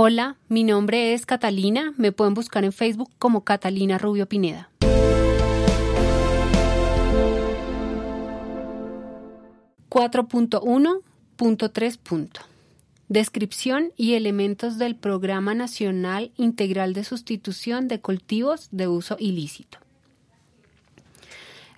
Hola, 0.00 0.36
mi 0.48 0.62
nombre 0.62 1.12
es 1.12 1.26
Catalina. 1.26 1.92
Me 1.96 2.12
pueden 2.12 2.32
buscar 2.32 2.62
en 2.62 2.72
Facebook 2.72 3.10
como 3.18 3.42
Catalina 3.42 3.98
Rubio 3.98 4.28
Pineda. 4.28 4.70
.1.3. 9.90 12.28
Descripción 13.08 13.90
y 13.96 14.14
elementos 14.14 14.78
del 14.78 14.94
Programa 14.94 15.54
Nacional 15.54 16.30
Integral 16.36 16.92
de 16.92 17.02
Sustitución 17.02 17.88
de 17.88 18.00
Cultivos 18.00 18.68
de 18.70 18.86
Uso 18.86 19.16
Ilícito. 19.18 19.78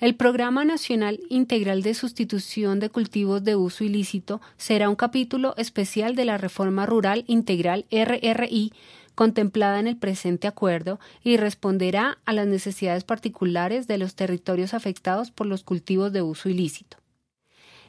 El 0.00 0.14
Programa 0.14 0.64
Nacional 0.64 1.20
Integral 1.28 1.82
de 1.82 1.92
Sustitución 1.92 2.80
de 2.80 2.88
Cultivos 2.88 3.44
de 3.44 3.54
Uso 3.54 3.84
Ilícito 3.84 4.40
será 4.56 4.88
un 4.88 4.96
capítulo 4.96 5.54
especial 5.58 6.16
de 6.16 6.24
la 6.24 6.38
Reforma 6.38 6.86
Rural 6.86 7.22
Integral 7.26 7.84
RRI 7.90 8.72
contemplada 9.14 9.78
en 9.78 9.86
el 9.86 9.98
presente 9.98 10.48
acuerdo 10.48 10.98
y 11.22 11.36
responderá 11.36 12.16
a 12.24 12.32
las 12.32 12.46
necesidades 12.46 13.04
particulares 13.04 13.88
de 13.88 13.98
los 13.98 14.14
territorios 14.14 14.72
afectados 14.72 15.30
por 15.30 15.46
los 15.46 15.64
cultivos 15.64 16.14
de 16.14 16.22
uso 16.22 16.48
ilícito. 16.48 16.96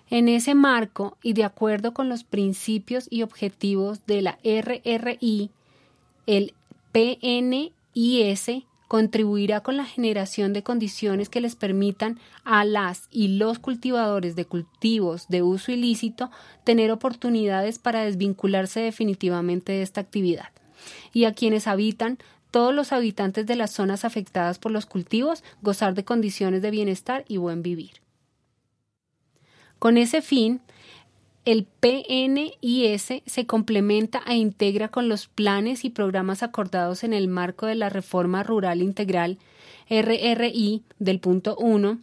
En 0.10 0.28
ese 0.28 0.54
marco 0.54 1.18
y 1.24 1.32
de 1.32 1.46
acuerdo 1.46 1.94
con 1.94 2.10
los 2.10 2.26
principios 2.26 3.08
y 3.10 3.22
objetivos 3.22 4.06
de 4.06 4.22
la 4.22 4.38
RRI, 4.44 5.50
el 6.28 6.54
PNIS 6.92 8.66
contribuirá 8.92 9.62
con 9.62 9.78
la 9.78 9.86
generación 9.86 10.52
de 10.52 10.64
condiciones 10.64 11.30
que 11.30 11.40
les 11.40 11.56
permitan 11.56 12.20
a 12.44 12.66
las 12.66 13.08
y 13.10 13.38
los 13.38 13.58
cultivadores 13.58 14.36
de 14.36 14.44
cultivos 14.44 15.30
de 15.30 15.42
uso 15.42 15.72
ilícito 15.72 16.30
tener 16.66 16.92
oportunidades 16.92 17.80
para 17.80 18.04
desvincularse 18.04 18.82
definitivamente 18.82 19.72
de 19.72 19.82
esta 19.82 20.02
actividad, 20.02 20.50
y 21.14 21.24
a 21.24 21.34
quienes 21.34 21.68
habitan 21.68 22.18
todos 22.52 22.76
los 22.76 22.92
habitantes 22.92 23.46
de 23.46 23.56
las 23.56 23.72
zonas 23.72 24.04
afectadas 24.04 24.60
por 24.60 24.74
los 24.74 24.86
cultivos 24.86 25.42
gozar 25.62 25.94
de 25.94 26.04
condiciones 26.04 26.62
de 26.62 26.72
bienestar 26.72 27.24
y 27.30 27.38
buen 27.38 27.64
vivir. 27.64 27.92
Con 29.80 29.96
ese 29.96 30.22
fin, 30.22 30.60
el 31.44 31.66
PNIS 31.66 33.22
se 33.26 33.46
complementa 33.48 34.22
e 34.28 34.36
integra 34.36 34.90
con 34.90 35.10
los 35.10 35.28
planes 35.28 35.86
y 35.86 35.90
programas 35.90 36.44
acordados 36.44 37.04
en 37.04 37.14
el 37.14 37.28
marco 37.28 37.66
de 37.66 37.76
la 37.76 37.90
Reforma 37.90 38.44
Rural 38.44 38.82
Integral 38.82 39.40
RRI 39.90 40.84
del 41.00 41.20
punto 41.20 41.56
1 41.58 42.00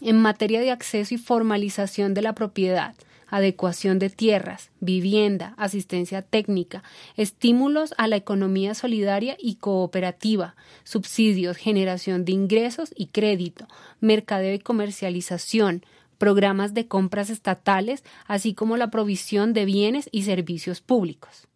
en 0.00 0.18
materia 0.18 0.60
de 0.60 0.70
acceso 0.70 1.14
y 1.14 1.18
formalización 1.18 2.14
de 2.14 2.22
la 2.22 2.34
propiedad, 2.34 2.94
adecuación 3.28 3.98
de 3.98 4.10
tierras, 4.10 4.70
vivienda, 4.80 5.54
asistencia 5.56 6.22
técnica, 6.22 6.82
estímulos 7.16 7.94
a 7.98 8.08
la 8.08 8.16
economía 8.16 8.74
solidaria 8.74 9.36
y 9.38 9.56
cooperativa, 9.56 10.56
subsidios, 10.84 11.56
generación 11.56 12.24
de 12.24 12.32
ingresos 12.32 12.92
y 12.96 13.06
crédito, 13.06 13.66
mercadeo 14.00 14.54
y 14.54 14.58
comercialización, 14.58 15.84
programas 16.24 16.72
de 16.72 16.88
compras 16.88 17.28
estatales, 17.28 18.02
así 18.26 18.54
como 18.54 18.78
la 18.78 18.88
provisión 18.88 19.52
de 19.52 19.66
bienes 19.66 20.08
y 20.10 20.22
servicios 20.22 20.80
públicos. 20.80 21.48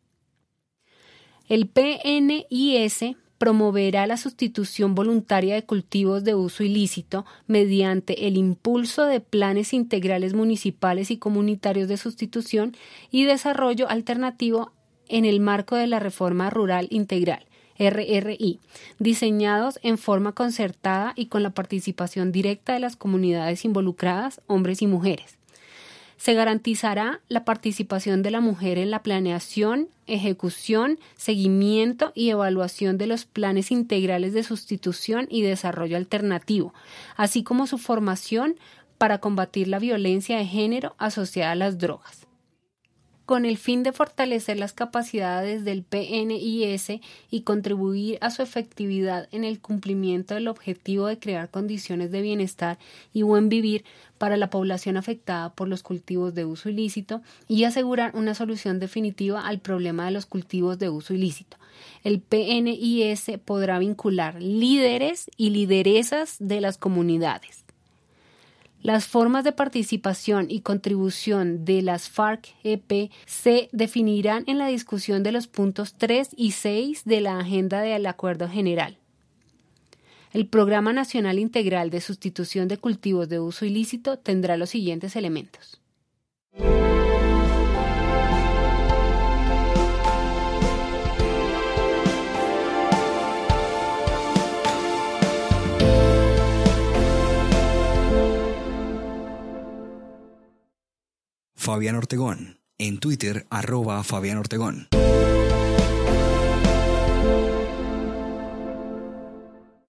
El 1.49 1.69
PNIS 1.69 3.17
promoverá 3.39 4.07
la 4.07 4.19
sustitución 4.19 4.95
voluntaria 4.95 5.55
de 5.55 5.65
cultivos 5.65 6.23
de 6.23 6.35
uso 6.35 6.65
ilícito 6.65 7.25
mediante 7.47 8.27
el 8.27 8.37
impulso 8.37 9.07
de 9.07 9.21
planes 9.21 9.73
integrales 9.73 10.35
municipales 10.35 11.11
y 11.11 11.17
comunitarios 11.17 11.89
de 11.89 11.97
sustitución 11.97 12.77
y 13.11 13.25
desarrollo 13.25 13.89
alternativo 13.89 14.73
en 15.09 15.25
el 15.25 15.41
marco 15.41 15.77
de 15.77 15.87
la 15.87 15.99
reforma 15.99 16.51
rural 16.51 16.89
integral, 16.91 17.47
RRI, 17.79 18.59
diseñados 18.99 19.79
en 19.83 19.99
forma 19.99 20.33
concertada 20.33 21.13
y 21.17 21.27
con 21.27 21.43
la 21.43 21.51
participación 21.51 22.33
directa 22.33 22.75
de 22.75 22.81
las 22.81 22.97
comunidades 22.97 23.65
involucradas, 23.65 24.41
hombres 24.47 24.83
y 24.83 24.87
mujeres. 24.87 25.39
Se 26.17 26.35
garantizará 26.35 27.21
la 27.29 27.45
participación 27.45 28.23
de 28.23 28.33
la 28.33 28.41
mujer 28.41 28.79
en 28.79 28.91
la 28.91 29.05
planeación, 29.05 29.89
ejecución, 30.09 30.99
seguimiento 31.17 32.11
y 32.15 32.31
evaluación 32.31 32.99
de 32.99 33.07
los 33.07 33.25
planes 33.25 33.71
integrales 33.71 34.33
de 34.33 34.43
sustitución 34.43 35.29
y 35.31 35.43
desarrollo 35.43 35.97
alternativo, 35.97 36.75
así 37.17 37.45
como 37.45 37.69
su 37.69 37.79
formación 37.79 38.57
para 38.99 39.19
combatir 39.19 39.69
la 39.69 39.79
violencia 39.79 40.39
de 40.39 40.47
género 40.47 40.97
asociada 40.99 41.53
a 41.53 41.55
las 41.55 41.79
drogas 41.79 42.28
con 43.29 43.45
el 43.45 43.59
fin 43.59 43.83
de 43.83 43.93
fortalecer 43.93 44.59
las 44.59 44.73
capacidades 44.73 45.63
del 45.63 45.83
PNIS 45.83 46.93
y 47.31 47.43
contribuir 47.43 48.17
a 48.23 48.31
su 48.31 48.41
efectividad 48.41 49.29
en 49.33 49.45
el 49.45 49.61
cumplimiento 49.61 50.33
del 50.33 50.49
objetivo 50.49 51.09
de 51.09 51.19
crear 51.19 51.51
condiciones 51.51 52.11
de 52.11 52.23
bienestar 52.23 52.79
y 53.13 53.21
buen 53.21 53.51
vivir 53.51 53.85
para 54.17 54.39
la 54.39 54.49
población 54.49 54.97
afectada 54.97 55.51
por 55.51 55.69
los 55.69 55.83
cultivos 55.83 56.35
de 56.35 56.47
uso 56.47 56.71
ilícito 56.71 57.21
y 57.49 57.65
asegurar 57.65 58.17
una 58.17 58.35
solución 58.35 58.81
definitiva 58.81 59.47
al 59.47 59.59
problema 59.59 60.07
de 60.07 60.13
los 60.13 60.25
cultivos 60.25 60.79
de 60.79 60.89
uso 60.89 61.13
ilícito. 61.13 61.59
El 62.05 62.23
PNIS 62.23 63.33
podrá 63.45 63.79
vincular 63.79 64.41
líderes 64.41 65.31
y 65.37 65.51
lideresas 65.51 66.37
de 66.39 66.63
las 66.63 66.79
comunidades 66.79 67.68
las 68.83 69.07
formas 69.07 69.45
de 69.45 69.53
participación 69.53 70.47
y 70.49 70.61
contribución 70.61 71.65
de 71.65 71.83
las 71.83 72.09
FARC-EP 72.09 73.11
se 73.27 73.69
definirán 73.73 74.45
en 74.47 74.59
la 74.59 74.69
discusión 74.69 75.23
de 75.23 75.33
los 75.33 75.49
puntos 75.49 75.95
3 75.99 76.31
y 76.37 76.53
6 76.53 77.05
de 77.05 77.21
la 77.21 77.39
agenda 77.39 77.81
del 77.81 78.07
Acuerdo 78.07 78.49
General. 78.49 78.97
El 80.33 80.47
Programa 80.47 80.93
Nacional 80.93 81.39
Integral 81.39 81.91
de 81.91 82.01
Sustitución 82.01 82.69
de 82.69 82.79
Cultivos 82.79 83.29
de 83.29 83.41
Uso 83.41 83.65
Ilícito 83.65 84.19
tendrá 84.19 84.57
los 84.57 84.71
siguientes 84.71 85.17
elementos. 85.17 85.81
Fabián 101.69 101.97
Ortegón. 101.97 102.61
En 102.79 102.99
Twitter, 102.99 103.47
arroba 103.51 104.03
Fabián 104.03 104.39
Ortegón. 104.39 104.89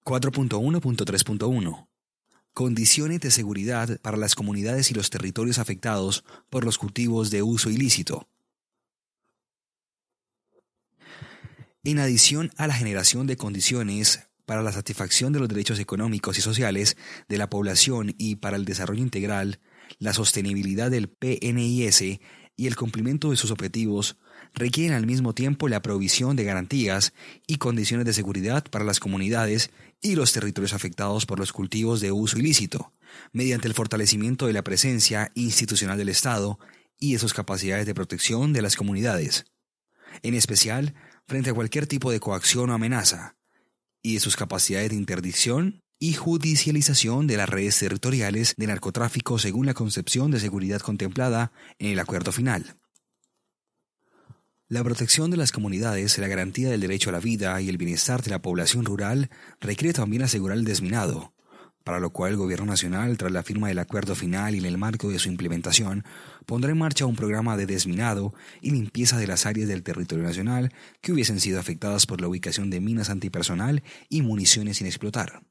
4.1.3.1 0.04 1.88
Condiciones 2.52 3.20
de 3.20 3.30
seguridad 3.30 3.98
para 4.02 4.18
las 4.18 4.34
comunidades 4.34 4.90
y 4.90 4.94
los 4.94 5.08
territorios 5.08 5.58
afectados 5.58 6.22
por 6.50 6.66
los 6.66 6.76
cultivos 6.76 7.30
de 7.30 7.42
uso 7.42 7.70
ilícito. 7.70 8.28
En 11.82 11.98
adición 11.98 12.50
a 12.58 12.66
la 12.66 12.74
generación 12.74 13.26
de 13.26 13.38
condiciones 13.38 14.28
para 14.44 14.62
la 14.62 14.72
satisfacción 14.72 15.32
de 15.32 15.38
los 15.38 15.48
derechos 15.48 15.78
económicos 15.78 16.36
y 16.36 16.42
sociales 16.42 16.98
de 17.30 17.38
la 17.38 17.48
población 17.48 18.14
y 18.18 18.36
para 18.36 18.58
el 18.58 18.66
desarrollo 18.66 19.00
integral, 19.00 19.60
la 20.00 20.12
sostenibilidad 20.12 20.90
del 20.90 21.08
PNIS 21.08 22.20
y 22.56 22.66
el 22.66 22.74
cumplimiento 22.74 23.30
de 23.30 23.36
sus 23.36 23.52
objetivos, 23.52 24.16
requieren 24.54 24.96
al 24.96 25.06
mismo 25.06 25.34
tiempo 25.34 25.68
la 25.68 25.82
provisión 25.82 26.34
de 26.36 26.44
garantías 26.44 27.12
y 27.46 27.56
condiciones 27.56 28.06
de 28.06 28.12
seguridad 28.12 28.64
para 28.64 28.84
las 28.84 28.98
comunidades 28.98 29.70
y 30.00 30.16
los 30.16 30.32
territorios 30.32 30.72
afectados 30.72 31.26
por 31.26 31.38
los 31.38 31.52
cultivos 31.52 32.00
de 32.00 32.12
uso 32.12 32.38
ilícito, 32.38 32.92
mediante 33.32 33.68
el 33.68 33.74
fortalecimiento 33.74 34.46
de 34.46 34.52
la 34.52 34.64
presencia 34.64 35.30
institucional 35.34 35.98
del 35.98 36.08
Estado 36.08 36.58
y 36.98 37.12
de 37.12 37.18
sus 37.18 37.34
capacidades 37.34 37.86
de 37.86 37.94
protección 37.94 38.52
de 38.52 38.62
las 38.62 38.76
comunidades, 38.76 39.46
en 40.22 40.34
especial 40.34 40.94
frente 41.26 41.50
a 41.50 41.54
cualquier 41.54 41.86
tipo 41.86 42.10
de 42.10 42.20
coacción 42.20 42.70
o 42.70 42.74
amenaza, 42.74 43.36
y 44.02 44.14
de 44.14 44.20
sus 44.20 44.36
capacidades 44.36 44.90
de 44.90 44.96
interdicción 44.96 45.82
y 46.02 46.14
judicialización 46.14 47.26
de 47.26 47.36
las 47.36 47.48
redes 47.48 47.78
territoriales 47.78 48.54
de 48.56 48.66
narcotráfico 48.66 49.38
según 49.38 49.66
la 49.66 49.74
concepción 49.74 50.30
de 50.30 50.40
seguridad 50.40 50.80
contemplada 50.80 51.52
en 51.78 51.92
el 51.92 51.98
acuerdo 51.98 52.32
final. 52.32 52.74
La 54.66 54.82
protección 54.82 55.30
de 55.30 55.36
las 55.36 55.52
comunidades, 55.52 56.16
la 56.16 56.28
garantía 56.28 56.70
del 56.70 56.80
derecho 56.80 57.10
a 57.10 57.12
la 57.12 57.20
vida 57.20 57.60
y 57.60 57.68
el 57.68 57.76
bienestar 57.76 58.22
de 58.22 58.30
la 58.30 58.40
población 58.40 58.86
rural 58.86 59.28
requiere 59.60 59.92
también 59.92 60.22
asegurar 60.22 60.56
el 60.56 60.64
desminado, 60.64 61.34
para 61.84 62.00
lo 62.00 62.10
cual 62.10 62.30
el 62.30 62.38
Gobierno 62.38 62.66
Nacional, 62.66 63.18
tras 63.18 63.32
la 63.32 63.42
firma 63.42 63.68
del 63.68 63.78
acuerdo 63.78 64.14
final 64.14 64.54
y 64.54 64.58
en 64.58 64.64
el 64.64 64.78
marco 64.78 65.10
de 65.10 65.18
su 65.18 65.28
implementación, 65.28 66.04
pondrá 66.46 66.70
en 66.70 66.78
marcha 66.78 67.04
un 67.04 67.16
programa 67.16 67.58
de 67.58 67.66
desminado 67.66 68.32
y 68.62 68.70
limpieza 68.70 69.18
de 69.18 69.26
las 69.26 69.44
áreas 69.44 69.68
del 69.68 69.82
territorio 69.82 70.24
nacional 70.24 70.72
que 71.02 71.12
hubiesen 71.12 71.40
sido 71.40 71.60
afectadas 71.60 72.06
por 72.06 72.22
la 72.22 72.28
ubicación 72.28 72.70
de 72.70 72.80
minas 72.80 73.10
antipersonal 73.10 73.82
y 74.08 74.22
municiones 74.22 74.78
sin 74.78 74.86
explotar. 74.86 75.42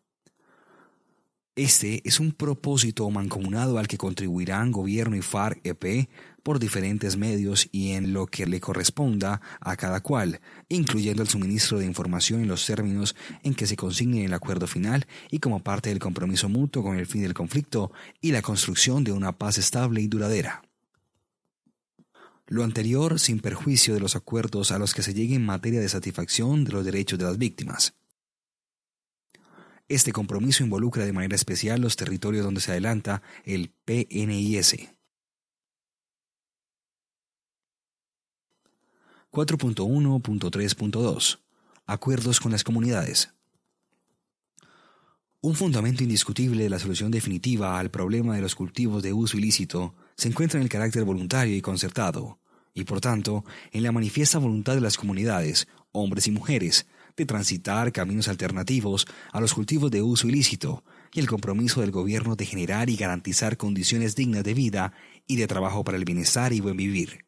Este 1.59 2.01
es 2.06 2.21
un 2.21 2.31
propósito 2.31 3.09
mancomunado 3.09 3.79
al 3.79 3.89
que 3.89 3.97
contribuirán 3.97 4.71
gobierno 4.71 5.17
y 5.17 5.21
FARC-EP 5.21 6.07
por 6.41 6.57
diferentes 6.57 7.17
medios 7.17 7.67
y 7.73 7.91
en 7.91 8.13
lo 8.13 8.27
que 8.27 8.45
le 8.45 8.61
corresponda 8.61 9.41
a 9.59 9.75
cada 9.75 10.00
cual, 10.00 10.39
incluyendo 10.69 11.21
el 11.21 11.27
suministro 11.27 11.77
de 11.77 11.85
información 11.85 12.39
en 12.39 12.47
los 12.47 12.65
términos 12.65 13.13
en 13.44 13.56
que 13.56 13.67
se 13.67 13.75
consigne 13.75 14.23
el 14.23 14.33
acuerdo 14.33 14.67
final 14.67 15.06
y 15.31 15.39
como 15.39 15.61
parte 15.61 15.89
del 15.89 16.00
compromiso 16.00 16.47
mutuo 16.47 16.81
con 16.81 16.95
el 16.95 17.07
fin 17.07 17.23
del 17.23 17.33
conflicto 17.33 17.91
y 18.21 18.31
la 18.31 18.41
construcción 18.41 19.03
de 19.03 19.11
una 19.11 19.38
paz 19.38 19.57
estable 19.57 20.00
y 20.00 20.07
duradera. 20.07 20.61
Lo 22.47 22.63
anterior 22.63 23.19
sin 23.19 23.41
perjuicio 23.41 23.94
de 23.94 24.00
los 24.00 24.15
acuerdos 24.15 24.71
a 24.71 24.79
los 24.79 24.94
que 24.94 25.03
se 25.03 25.13
llegue 25.13 25.35
en 25.35 25.45
materia 25.45 25.81
de 25.81 25.89
satisfacción 25.89 26.63
de 26.63 26.71
los 26.71 26.85
derechos 26.85 27.19
de 27.19 27.25
las 27.25 27.38
víctimas. 27.38 27.95
Este 29.89 30.13
compromiso 30.13 30.63
involucra 30.63 31.03
de 31.03 31.13
manera 31.13 31.36
especial 31.36 31.81
los 31.81 31.95
territorios 31.95 32.45
donde 32.45 32.62
se 32.62 32.69
adelanta 32.69 33.24
el 33.44 33.71
PNIS. 33.86 34.75
4.1.3.2 39.31 41.39
Acuerdos 41.88 42.39
con 42.39 42.51
las 42.51 42.63
comunidades. 42.63 43.33
Un 45.41 45.56
fundamento 45.56 46.03
indiscutible 46.03 46.63
de 46.63 46.69
la 46.69 46.77
solución 46.77 47.09
definitiva 47.09 47.80
al 47.80 47.89
problema 47.89 48.35
de 48.35 48.42
los 48.42 48.53
cultivos 48.53 49.01
de 49.01 49.13
uso 49.13 49.38
ilícito 49.38 49.95
se 50.15 50.27
encuentra 50.27 50.59
en 50.59 50.63
el 50.63 50.69
carácter 50.69 51.03
voluntario 51.03 51.56
y 51.56 51.62
concertado, 51.62 52.38
y 52.75 52.83
por 52.83 53.01
tanto 53.01 53.44
en 53.71 53.81
la 53.81 53.92
manifiesta 53.92 54.38
voluntad 54.38 54.75
de 54.75 54.81
las 54.81 54.97
comunidades, 54.97 55.68
hombres 55.92 56.27
y 56.27 56.31
mujeres, 56.31 56.85
de 57.19 57.25
transitar 57.25 57.92
caminos 57.92 58.30
alternativos 58.30 59.06
a 59.33 59.42
los 59.42 59.54
cultivos 59.54 59.92
de 59.92 60.01
uso 60.01 60.27
ilícito 60.27 60.83
y 61.13 61.19
el 61.19 61.27
compromiso 61.27 61.81
del 61.81 61.92
gobierno 61.92 62.36
de 62.38 62.45
generar 62.45 62.89
y 62.89 62.95
garantizar 62.95 63.57
condiciones 63.57 64.16
dignas 64.16 64.44
de 64.44 64.54
vida 64.54 64.94
y 65.27 65.36
de 65.36 65.45
trabajo 65.45 65.83
para 65.83 65.98
el 65.98 66.06
bienestar 66.06 66.54
y 66.54 66.62
buen 66.62 66.77
vivir. 66.77 67.25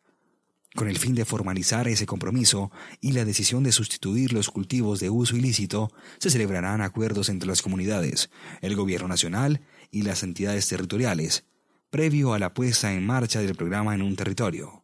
Con 0.76 0.88
el 0.88 0.98
fin 0.98 1.14
de 1.14 1.26
formalizar 1.26 1.90
ese 1.90 2.06
compromiso 2.06 2.72
y 3.02 3.12
la 3.12 3.26
decisión 3.26 3.64
de 3.64 3.74
sustituir 3.74 4.32
los 4.32 4.50
cultivos 4.50 5.02
de 5.02 5.10
uso 5.10 5.36
ilícito, 5.36 5.92
se 6.18 6.30
celebrarán 6.30 6.80
acuerdos 6.82 7.28
entre 7.28 7.50
las 7.50 7.62
comunidades, 7.62 8.30
el 8.62 8.78
gobierno 8.78 9.10
nacional 9.10 9.60
y 9.92 10.04
las 10.04 10.24
entidades 10.24 10.70
territoriales, 10.70 11.44
previo 11.90 12.34
a 12.34 12.40
la 12.40 12.54
puesta 12.54 12.94
en 12.94 13.06
marcha 13.06 13.42
del 13.42 13.56
programa 13.56 13.94
en 13.94 14.04
un 14.04 14.16
territorio. 14.16 14.81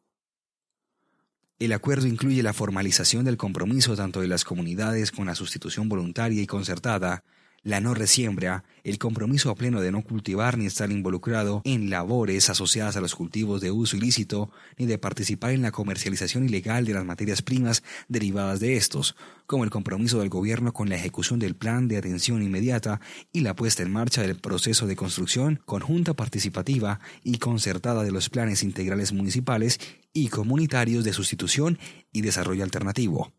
El 1.60 1.74
acuerdo 1.74 2.06
incluye 2.06 2.44
la 2.44 2.54
formalización 2.54 3.26
del 3.26 3.36
compromiso 3.36 3.96
tanto 3.96 4.22
de 4.22 4.28
las 4.28 4.44
comunidades 4.44 5.12
con 5.12 5.26
la 5.26 5.34
sustitución 5.34 5.90
voluntaria 5.90 6.40
y 6.40 6.46
concertada, 6.46 7.24
la 7.64 7.82
no 7.82 7.96
resiembra, 7.96 8.64
el 8.84 9.00
compromiso 9.00 9.50
a 9.50 9.56
pleno 9.56 9.82
de 9.82 9.92
no 9.92 10.04
cultivar 10.04 10.56
ni 10.56 10.68
estar 10.68 10.92
involucrado 10.92 11.64
en 11.66 11.90
labores 11.90 12.52
asociadas 12.52 12.96
a 12.96 13.02
los 13.02 13.16
cultivos 13.16 13.60
de 13.60 13.72
uso 13.72 13.98
ilícito, 13.98 14.52
ni 14.78 14.86
de 14.86 15.00
participar 15.00 15.50
en 15.50 15.64
la 15.64 15.72
comercialización 15.72 16.46
ilegal 16.46 16.86
de 16.86 16.94
las 16.94 17.04
materias 17.04 17.42
primas 17.42 17.82
derivadas 18.08 18.60
de 18.60 18.78
estos, 18.78 19.16
como 19.48 19.64
el 19.64 19.72
compromiso 19.72 20.20
del 20.20 20.30
gobierno 20.30 20.74
con 20.74 20.90
la 20.90 20.96
ejecución 20.96 21.40
del 21.40 21.56
plan 21.56 21.88
de 21.88 21.98
atención 21.98 22.44
inmediata 22.44 23.02
y 23.34 23.42
la 23.42 23.56
puesta 23.56 23.82
en 23.82 23.92
marcha 23.92 24.22
del 24.22 24.38
proceso 24.38 24.86
de 24.86 24.96
construcción 24.96 25.60
conjunta 25.66 26.14
participativa 26.14 27.00
y 27.24 27.40
concertada 27.40 28.04
de 28.04 28.12
los 28.12 28.30
planes 28.30 28.62
integrales 28.62 29.12
municipales 29.12 29.80
y 30.18 30.30
comunitarios 30.30 31.04
de 31.04 31.14
sustitución 31.14 31.78
y 32.12 32.22
desarrollo 32.22 32.64
alternativo. 32.64 33.32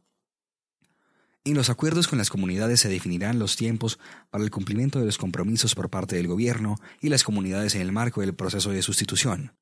En 1.45 1.55
los 1.55 1.71
acuerdos 1.71 2.07
con 2.07 2.19
las 2.19 2.31
comunidades 2.31 2.79
se 2.79 2.89
definirán 2.89 3.41
los 3.41 3.57
tiempos 3.57 3.99
para 4.31 4.45
el 4.45 4.53
cumplimiento 4.53 5.01
de 5.01 5.07
los 5.07 5.19
compromisos 5.19 5.75
por 5.75 5.91
parte 5.91 6.15
del 6.15 6.29
gobierno 6.29 6.77
y 7.01 7.09
las 7.09 7.25
comunidades 7.25 7.75
en 7.75 7.81
el 7.81 7.91
marco 7.91 8.21
del 8.21 8.35
proceso 8.35 8.71
de 8.71 8.83
sustitución. 8.83 9.55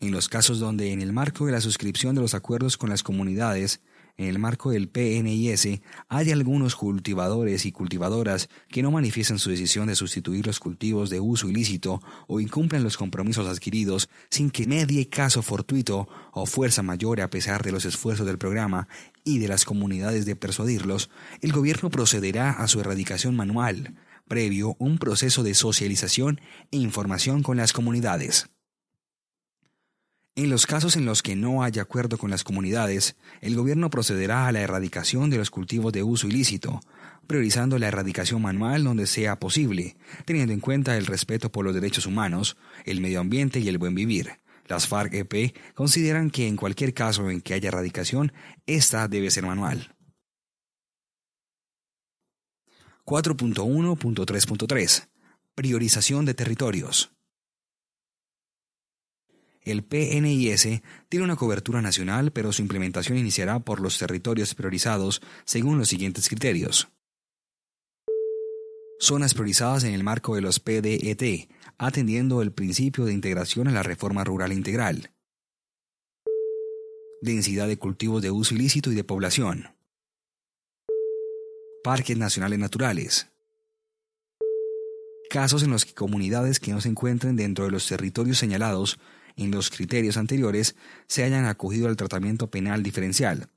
En 0.00 0.10
los 0.10 0.28
casos 0.28 0.58
donde 0.58 0.90
en 0.90 1.00
el 1.00 1.12
marco 1.12 1.46
de 1.46 1.52
la 1.52 1.60
suscripción 1.60 2.16
de 2.16 2.22
los 2.22 2.34
acuerdos 2.34 2.76
con 2.76 2.90
las 2.90 3.04
comunidades 3.04 3.80
en 4.16 4.28
el 4.28 4.38
marco 4.38 4.70
del 4.70 4.88
PNIS 4.88 5.80
hay 6.08 6.30
algunos 6.30 6.76
cultivadores 6.76 7.66
y 7.66 7.72
cultivadoras 7.72 8.48
que 8.68 8.82
no 8.82 8.90
manifiestan 8.90 9.38
su 9.38 9.50
decisión 9.50 9.88
de 9.88 9.94
sustituir 9.94 10.46
los 10.46 10.58
cultivos 10.58 11.10
de 11.10 11.20
uso 11.20 11.48
ilícito 11.48 12.00
o 12.26 12.40
incumplen 12.40 12.82
los 12.82 12.96
compromisos 12.96 13.46
adquiridos 13.46 14.08
sin 14.30 14.50
que 14.50 14.66
medie 14.66 15.08
caso 15.08 15.42
fortuito 15.42 16.08
o 16.32 16.46
fuerza 16.46 16.82
mayor 16.82 17.20
a 17.20 17.30
pesar 17.30 17.62
de 17.62 17.72
los 17.72 17.84
esfuerzos 17.84 18.26
del 18.26 18.38
programa 18.38 18.88
y 19.24 19.38
de 19.38 19.48
las 19.48 19.64
comunidades 19.64 20.24
de 20.24 20.36
persuadirlos, 20.36 21.10
el 21.40 21.52
gobierno 21.52 21.90
procederá 21.90 22.50
a 22.50 22.68
su 22.68 22.80
erradicación 22.80 23.36
manual, 23.36 23.94
previo 24.28 24.76
un 24.78 24.98
proceso 24.98 25.42
de 25.42 25.54
socialización 25.54 26.40
e 26.70 26.78
información 26.78 27.42
con 27.42 27.56
las 27.56 27.72
comunidades. 27.72 28.48
En 30.38 30.50
los 30.50 30.66
casos 30.66 30.96
en 30.96 31.06
los 31.06 31.22
que 31.22 31.34
no 31.34 31.62
haya 31.62 31.80
acuerdo 31.80 32.18
con 32.18 32.28
las 32.28 32.44
comunidades, 32.44 33.16
el 33.40 33.56
gobierno 33.56 33.88
procederá 33.88 34.46
a 34.46 34.52
la 34.52 34.60
erradicación 34.60 35.30
de 35.30 35.38
los 35.38 35.48
cultivos 35.48 35.94
de 35.94 36.02
uso 36.02 36.26
ilícito, 36.26 36.82
priorizando 37.26 37.78
la 37.78 37.88
erradicación 37.88 38.42
manual 38.42 38.84
donde 38.84 39.06
sea 39.06 39.40
posible, 39.40 39.96
teniendo 40.26 40.52
en 40.52 40.60
cuenta 40.60 40.98
el 40.98 41.06
respeto 41.06 41.50
por 41.50 41.64
los 41.64 41.72
derechos 41.72 42.04
humanos, 42.04 42.58
el 42.84 43.00
medio 43.00 43.20
ambiente 43.20 43.60
y 43.60 43.68
el 43.68 43.78
buen 43.78 43.94
vivir. 43.94 44.32
Las 44.66 44.86
FARC-EP 44.86 45.56
consideran 45.74 46.28
que 46.28 46.46
en 46.46 46.56
cualquier 46.56 46.92
caso 46.92 47.30
en 47.30 47.40
que 47.40 47.54
haya 47.54 47.68
erradicación, 47.68 48.34
esta 48.66 49.08
debe 49.08 49.30
ser 49.30 49.46
manual. 49.46 49.96
4.1.3.3 53.06 55.08
Priorización 55.54 56.26
de 56.26 56.34
territorios. 56.34 57.15
El 59.66 59.82
PNIS 59.82 60.80
tiene 61.08 61.24
una 61.24 61.34
cobertura 61.34 61.82
nacional, 61.82 62.30
pero 62.30 62.52
su 62.52 62.62
implementación 62.62 63.18
iniciará 63.18 63.58
por 63.58 63.80
los 63.80 63.98
territorios 63.98 64.54
priorizados 64.54 65.20
según 65.44 65.76
los 65.76 65.88
siguientes 65.88 66.28
criterios. 66.28 66.88
Zonas 69.00 69.34
priorizadas 69.34 69.82
en 69.82 69.92
el 69.92 70.04
marco 70.04 70.36
de 70.36 70.40
los 70.40 70.60
PDET, 70.60 71.50
atendiendo 71.78 72.42
el 72.42 72.52
principio 72.52 73.06
de 73.06 73.12
integración 73.12 73.66
a 73.66 73.72
la 73.72 73.82
reforma 73.82 74.22
rural 74.22 74.52
integral. 74.52 75.10
Densidad 77.20 77.66
de 77.66 77.76
cultivos 77.76 78.22
de 78.22 78.30
uso 78.30 78.54
ilícito 78.54 78.92
y 78.92 78.94
de 78.94 79.02
población. 79.02 79.74
Parques 81.82 82.16
nacionales 82.16 82.60
naturales. 82.60 83.32
Casos 85.28 85.64
en 85.64 85.72
los 85.72 85.84
que 85.84 85.92
comunidades 85.92 86.60
que 86.60 86.70
no 86.70 86.80
se 86.80 86.88
encuentren 86.88 87.34
dentro 87.34 87.64
de 87.64 87.72
los 87.72 87.88
territorios 87.88 88.38
señalados 88.38 89.00
en 89.36 89.50
los 89.50 89.70
criterios 89.70 90.16
anteriores 90.16 90.76
se 91.06 91.24
hayan 91.24 91.44
acogido 91.44 91.88
al 91.88 91.96
tratamiento 91.96 92.50
penal 92.50 92.82
diferencial. 92.82 93.48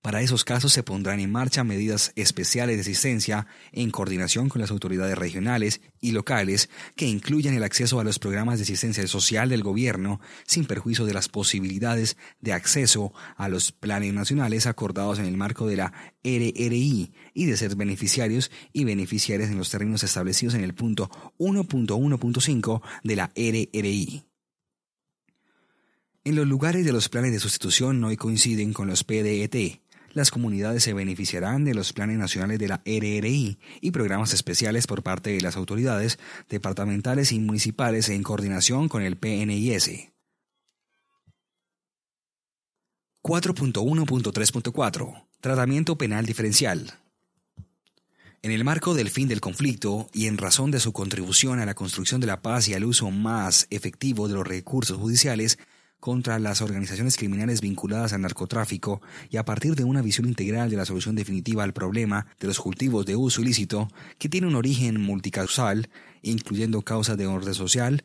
Para 0.00 0.22
esos 0.22 0.44
casos 0.44 0.72
se 0.72 0.84
pondrán 0.84 1.18
en 1.18 1.32
marcha 1.32 1.64
medidas 1.64 2.12
especiales 2.14 2.76
de 2.76 2.82
asistencia 2.82 3.48
en 3.72 3.90
coordinación 3.90 4.48
con 4.48 4.60
las 4.60 4.70
autoridades 4.70 5.18
regionales 5.18 5.80
y 6.00 6.12
locales 6.12 6.70
que 6.94 7.08
incluyan 7.08 7.54
el 7.54 7.64
acceso 7.64 7.98
a 7.98 8.04
los 8.04 8.20
programas 8.20 8.58
de 8.58 8.62
asistencia 8.62 9.04
social 9.08 9.48
del 9.48 9.64
gobierno 9.64 10.20
sin 10.46 10.66
perjuicio 10.66 11.04
de 11.04 11.14
las 11.14 11.28
posibilidades 11.28 12.16
de 12.40 12.52
acceso 12.52 13.12
a 13.36 13.48
los 13.48 13.72
planes 13.72 14.14
nacionales 14.14 14.66
acordados 14.66 15.18
en 15.18 15.24
el 15.24 15.36
marco 15.36 15.66
de 15.66 15.76
la 15.76 15.92
RRI 16.22 17.12
y 17.34 17.46
de 17.46 17.56
ser 17.56 17.74
beneficiarios 17.74 18.52
y 18.72 18.84
beneficiarias 18.84 19.50
en 19.50 19.58
los 19.58 19.70
términos 19.70 20.04
establecidos 20.04 20.54
en 20.54 20.62
el 20.62 20.74
punto 20.74 21.10
1.1.5 21.38 22.82
de 23.02 23.16
la 23.16 23.32
RRI. 23.34 24.27
En 26.28 26.36
los 26.36 26.46
lugares 26.46 26.84
de 26.84 26.92
los 26.92 27.08
planes 27.08 27.32
de 27.32 27.40
sustitución 27.40 28.02
no 28.02 28.14
coinciden 28.18 28.74
con 28.74 28.86
los 28.86 29.02
PDET, 29.02 29.80
las 30.12 30.30
comunidades 30.30 30.82
se 30.82 30.92
beneficiarán 30.92 31.64
de 31.64 31.72
los 31.72 31.94
planes 31.94 32.18
nacionales 32.18 32.58
de 32.58 32.68
la 32.68 32.82
RRI 32.84 33.58
y 33.80 33.90
programas 33.92 34.34
especiales 34.34 34.86
por 34.86 35.02
parte 35.02 35.30
de 35.30 35.40
las 35.40 35.56
autoridades 35.56 36.18
departamentales 36.50 37.32
y 37.32 37.40
municipales 37.40 38.10
en 38.10 38.22
coordinación 38.22 38.90
con 38.90 39.00
el 39.00 39.16
PNIS. 39.16 40.10
4.1.3.4 43.22 45.28
Tratamiento 45.40 45.96
penal 45.96 46.26
diferencial. 46.26 46.92
En 48.42 48.52
el 48.52 48.64
marco 48.64 48.92
del 48.92 49.08
fin 49.08 49.28
del 49.28 49.40
conflicto 49.40 50.10
y 50.12 50.26
en 50.26 50.36
razón 50.36 50.70
de 50.72 50.80
su 50.80 50.92
contribución 50.92 51.58
a 51.58 51.64
la 51.64 51.74
construcción 51.74 52.20
de 52.20 52.26
la 52.26 52.42
paz 52.42 52.68
y 52.68 52.74
al 52.74 52.84
uso 52.84 53.10
más 53.10 53.66
efectivo 53.70 54.28
de 54.28 54.34
los 54.34 54.46
recursos 54.46 54.98
judiciales, 54.98 55.58
contra 56.00 56.38
las 56.38 56.62
organizaciones 56.62 57.16
criminales 57.16 57.60
vinculadas 57.60 58.12
al 58.12 58.22
narcotráfico 58.22 59.00
y 59.30 59.36
a 59.36 59.44
partir 59.44 59.74
de 59.74 59.84
una 59.84 60.02
visión 60.02 60.26
integral 60.26 60.70
de 60.70 60.76
la 60.76 60.84
solución 60.84 61.16
definitiva 61.16 61.64
al 61.64 61.72
problema 61.72 62.26
de 62.38 62.46
los 62.46 62.60
cultivos 62.60 63.06
de 63.06 63.16
uso 63.16 63.42
ilícito, 63.42 63.88
que 64.18 64.28
tiene 64.28 64.46
un 64.46 64.54
origen 64.54 65.00
multicausal, 65.00 65.88
incluyendo 66.22 66.82
causas 66.82 67.16
de 67.16 67.26
orden 67.26 67.54
social, 67.54 68.04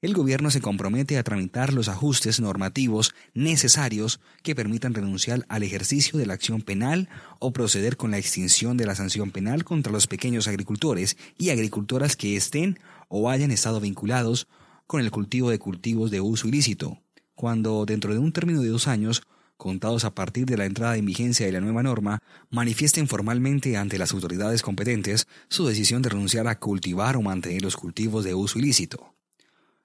el 0.00 0.14
gobierno 0.14 0.52
se 0.52 0.60
compromete 0.60 1.18
a 1.18 1.24
tramitar 1.24 1.72
los 1.72 1.88
ajustes 1.88 2.38
normativos 2.38 3.14
necesarios 3.34 4.20
que 4.44 4.54
permitan 4.54 4.94
renunciar 4.94 5.44
al 5.48 5.64
ejercicio 5.64 6.20
de 6.20 6.26
la 6.26 6.34
acción 6.34 6.62
penal 6.62 7.08
o 7.40 7.52
proceder 7.52 7.96
con 7.96 8.12
la 8.12 8.18
extinción 8.18 8.76
de 8.76 8.86
la 8.86 8.94
sanción 8.94 9.32
penal 9.32 9.64
contra 9.64 9.92
los 9.92 10.06
pequeños 10.06 10.46
agricultores 10.46 11.16
y 11.36 11.50
agricultoras 11.50 12.14
que 12.14 12.36
estén 12.36 12.78
o 13.08 13.28
hayan 13.28 13.50
estado 13.50 13.80
vinculados 13.80 14.46
con 14.86 15.00
el 15.00 15.10
cultivo 15.10 15.50
de 15.50 15.58
cultivos 15.58 16.12
de 16.12 16.20
uso 16.20 16.46
ilícito, 16.46 17.02
cuando 17.38 17.86
dentro 17.86 18.12
de 18.12 18.18
un 18.18 18.32
término 18.32 18.62
de 18.62 18.68
dos 18.68 18.88
años, 18.88 19.22
contados 19.56 20.04
a 20.04 20.12
partir 20.12 20.44
de 20.44 20.56
la 20.56 20.64
entrada 20.64 20.96
en 20.96 21.06
vigencia 21.06 21.46
de 21.46 21.52
la 21.52 21.60
nueva 21.60 21.84
norma, 21.84 22.18
manifiesten 22.50 23.06
formalmente 23.06 23.76
ante 23.76 23.96
las 23.96 24.12
autoridades 24.12 24.62
competentes 24.62 25.28
su 25.48 25.64
decisión 25.64 26.02
de 26.02 26.08
renunciar 26.08 26.48
a 26.48 26.58
cultivar 26.58 27.16
o 27.16 27.22
mantener 27.22 27.62
los 27.62 27.76
cultivos 27.76 28.24
de 28.24 28.34
uso 28.34 28.58
ilícito. 28.58 29.14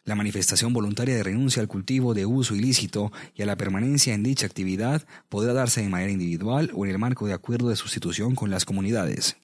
La 0.03 0.15
manifestación 0.15 0.74
voluntaria 0.74 1.15
de 1.15 1.22
renuncia 1.22 1.62
al 1.62 1.67
cultivo 1.67 2.15
de 2.15 2.25
uso 2.25 2.55
ilícito 2.55 3.12
y 3.36 3.43
a 3.43 3.45
la 3.45 3.55
permanencia 3.55 4.15
en 4.15 4.24
dicha 4.24 4.48
actividad 4.48 5.05
podrá 5.29 5.53
darse 5.53 5.83
de 5.83 5.89
manera 5.89 6.12
individual 6.12 6.72
o 6.74 6.86
en 6.86 6.91
el 6.91 6.98
marco 6.98 7.27
de 7.27 7.33
acuerdo 7.33 7.69
de 7.69 7.75
sustitución 7.75 8.33
con 8.33 8.50
las 8.50 8.65
comunidades. 8.65 9.38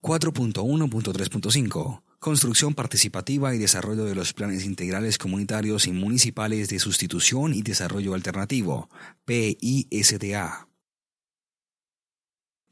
4.1.3.5 0.00 2.00
Construcción 2.20 2.74
participativa 2.74 3.54
y 3.54 3.58
desarrollo 3.58 4.04
de 4.04 4.14
los 4.14 4.34
planes 4.34 4.66
integrales 4.66 5.16
comunitarios 5.16 5.86
y 5.86 5.92
municipales 5.92 6.68
de 6.68 6.78
sustitución 6.78 7.54
y 7.54 7.62
desarrollo 7.62 8.12
alternativo, 8.12 8.90
PISDA. 9.24 10.69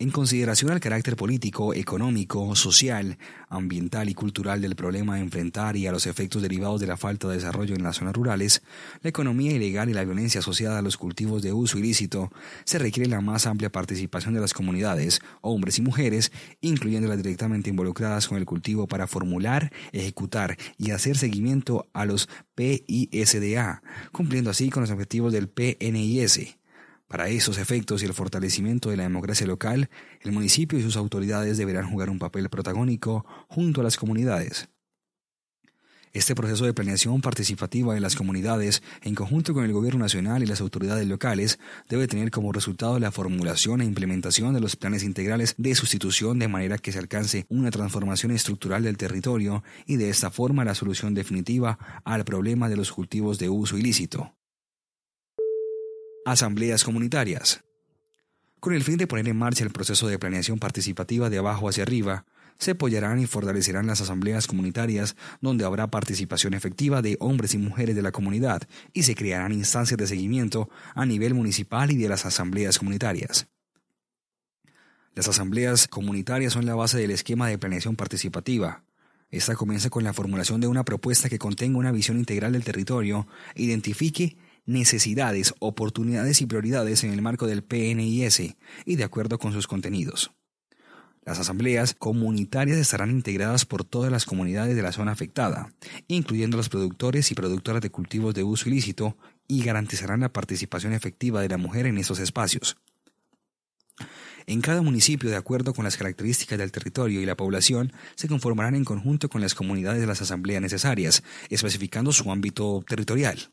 En 0.01 0.13
consideración 0.13 0.71
al 0.71 0.79
carácter 0.79 1.17
político, 1.17 1.75
económico, 1.75 2.55
social, 2.55 3.19
ambiental 3.49 4.09
y 4.09 4.15
cultural 4.15 4.61
del 4.61 4.77
problema 4.77 5.15
a 5.15 5.19
enfrentar 5.19 5.77
y 5.77 5.89
a 5.89 5.91
los 5.91 6.07
efectos 6.07 6.41
derivados 6.41 6.81
de 6.81 6.87
la 6.87 6.97
falta 6.97 7.27
de 7.27 7.35
desarrollo 7.35 7.75
en 7.75 7.83
las 7.83 7.97
zonas 7.97 8.15
rurales, 8.15 8.63
la 9.03 9.11
economía 9.11 9.51
ilegal 9.51 9.89
y 9.89 9.95
la 9.95 10.05
violencia 10.05 10.39
asociada 10.39 10.79
a 10.79 10.83
los 10.83 10.97
cultivos 10.97 11.43
de 11.43 11.53
uso 11.53 11.79
ilícito, 11.79 12.31
se 12.63 12.79
requiere 12.79 13.11
la 13.11 13.21
más 13.21 13.49
amplia 13.49 13.73
participación 13.73 14.35
de 14.35 14.41
las 14.41 14.55
comunidades, 14.55 15.21
hombres 15.41 15.81
y 15.81 15.83
mujeres, 15.83 16.31
incluyendo 16.61 17.09
las 17.09 17.17
directamente 17.17 17.71
involucradas 17.71 18.29
con 18.29 18.39
el 18.39 18.45
cultivo 18.45 18.87
para 18.87 19.09
formular, 19.09 19.73
ejecutar 19.91 20.59
y 20.77 20.93
hacer 20.93 21.19
seguimiento 21.19 21.89
a 21.93 22.05
los 22.05 22.29
PISDA, 22.55 23.83
cumpliendo 24.13 24.51
así 24.51 24.71
con 24.71 24.83
los 24.83 24.93
objetivos 24.93 25.33
del 25.33 25.49
PNIS 25.49 26.58
para 27.09 27.29
esos 27.29 27.59
efectos 27.59 28.03
y 28.03 28.07
el 28.07 28.15
fortalecimiento 28.15 28.91
de 28.91 28.99
la 28.99 29.03
democracia 29.05 29.47
local, 29.47 29.89
el 30.21 30.33
municipio 30.33 30.79
y 30.79 30.83
sus 30.83 30.97
autoridades 30.97 31.59
deberán 31.59 31.91
jugar 31.91 32.11
un 32.11 32.19
papel 32.19 32.49
protagónico 32.51 33.25
junto 33.49 33.81
a 33.81 33.85
las 33.85 33.97
comunidades. 33.97 34.69
Este 36.13 36.35
proceso 36.35 36.65
de 36.65 36.73
planeación 36.73 37.21
participativa 37.21 37.95
de 37.95 38.01
las 38.01 38.17
comunidades, 38.17 38.83
en 39.03 39.15
conjunto 39.15 39.53
con 39.53 39.65
el 39.65 39.73
Gobierno 39.73 40.01
Nacional 40.01 40.43
y 40.43 40.47
las 40.47 40.61
autoridades 40.61 41.07
locales, 41.07 41.59
debe 41.89 42.09
tener 42.09 42.31
como 42.31 42.51
resultado 42.51 42.99
la 42.99 43.13
formulación 43.13 43.81
e 43.81 43.85
implementación 43.85 44.55
de 44.55 44.61
los 44.61 44.77
planes 44.77 45.03
integrales 45.03 45.55
de 45.59 45.75
sustitución 45.75 46.39
de 46.39 46.49
manera 46.49 46.79
que 46.79 46.93
se 46.93 46.99
alcance 46.99 47.47
una 47.49 47.71
transformación 47.71 48.33
estructural 48.33 48.83
del 48.83 48.97
territorio 48.97 49.63
y 49.87 49.97
de 49.97 50.09
esta 50.09 50.31
forma 50.31 50.65
la 50.65 50.75
solución 50.75 51.15
definitiva 51.15 51.79
al 52.05 52.25
problema 52.25 52.69
de 52.69 52.77
los 52.77 52.91
cultivos 52.91 53.39
de 53.39 53.51
uso 53.51 53.77
ilícito. 53.77 54.35
Asambleas 56.25 56.85
comunitarias. 56.85 57.65
Con 58.61 58.75
el 58.75 58.83
fin 58.83 58.97
de 58.97 59.07
poner 59.07 59.29
en 59.29 59.37
marcha 59.37 59.65
el 59.65 59.71
proceso 59.71 60.09
de 60.09 60.19
planeación 60.19 60.59
participativa 60.59 61.31
de 61.31 61.39
abajo 61.39 61.69
hacia 61.69 61.85
arriba, 61.85 62.27
se 62.59 62.73
apoyarán 62.73 63.21
y 63.21 63.27
fortalecerán 63.27 63.87
las 63.87 64.01
asambleas 64.01 64.47
comunitarias 64.47 65.17
donde 65.41 65.65
habrá 65.65 65.87
participación 65.87 66.55
efectiva 66.55 67.03
de 67.03 67.17
hombres 67.21 67.55
y 67.55 67.59
mujeres 67.59 67.95
de 67.95 68.03
la 68.03 68.13
comunidad 68.13 68.63
y 68.93 69.05
se 69.05 69.15
crearán 69.15 69.53
instancias 69.53 69.97
de 69.97 70.07
seguimiento 70.07 70.69
a 70.95 71.07
nivel 71.07 71.35
municipal 71.35 71.91
y 71.93 71.97
de 71.97 72.09
las 72.09 72.27
asambleas 72.27 72.79
comunitarias. 72.79 73.47
Las 75.15 75.29
asambleas 75.29 75.89
comunitarias 75.89 76.53
son 76.53 76.67
la 76.67 76.75
base 76.75 76.99
del 76.99 77.13
esquema 77.13 77.49
de 77.49 77.59
planeación 77.59 77.97
participativa. 77.97 78.83
Esta 79.31 79.55
comienza 79.55 79.89
con 79.89 80.05
la 80.05 80.13
formulación 80.13 80.61
de 80.61 80.69
una 80.69 80.85
propuesta 80.85 81.29
que 81.29 81.39
contenga 81.39 81.79
una 81.79 81.93
visión 81.93 82.19
integral 82.19 82.53
del 82.53 82.65
territorio 82.65 83.27
identifique 83.55 84.37
necesidades, 84.69 85.55
oportunidades 85.59 86.43
y 86.43 86.47
prioridades 86.47 87.03
en 87.03 87.13
el 87.13 87.23
marco 87.23 87.47
del 87.47 87.65
PNIS 87.65 88.55
y 88.85 88.97
de 88.97 89.05
acuerdo 89.05 89.39
con 89.39 89.53
sus 89.53 89.67
contenidos. 89.67 90.31
Las 91.25 91.39
asambleas 91.39 91.95
comunitarias 91.95 92.79
estarán 92.79 93.11
integradas 93.11 93.65
por 93.65 93.85
todas 93.85 94.13
las 94.13 94.25
comunidades 94.25 94.77
de 94.77 94.83
la 94.83 94.93
zona 94.93 95.13
afectada, 95.13 95.73
incluyendo 96.07 96.57
los 96.57 96.69
productores 96.69 97.31
y 97.31 97.35
productoras 97.35 97.83
de 97.83 97.91
cultivos 97.91 98.35
de 98.35 98.45
uso 98.45 98.69
ilícito, 98.69 99.17
y 99.47 99.63
garantizarán 99.63 100.21
la 100.21 100.33
participación 100.33 100.93
efectiva 100.93 101.41
de 101.41 101.49
la 101.49 101.57
mujer 101.57 101.87
en 101.87 101.97
esos 101.97 102.19
espacios. 102.19 102.77
En 104.47 104.61
cada 104.61 104.83
municipio, 104.83 105.29
de 105.29 105.37
acuerdo 105.37 105.75
con 105.75 105.85
las 105.85 105.97
características 105.97 106.59
del 106.59 106.73
territorio 106.73 107.21
y 107.21 107.27
la 107.27 107.37
población, 107.37 107.93
se 108.15 108.29
conformarán 108.29 108.75
en 108.75 108.85
conjunto 108.85 109.29
con 109.29 109.41
las 109.41 109.55
comunidades 109.55 110.01
de 110.01 110.07
las 110.07 110.23
asambleas 110.23 110.63
necesarias, 110.63 111.23
especificando 111.51 112.13
su 112.13 112.31
ámbito 112.31 112.83
territorial. 112.87 113.51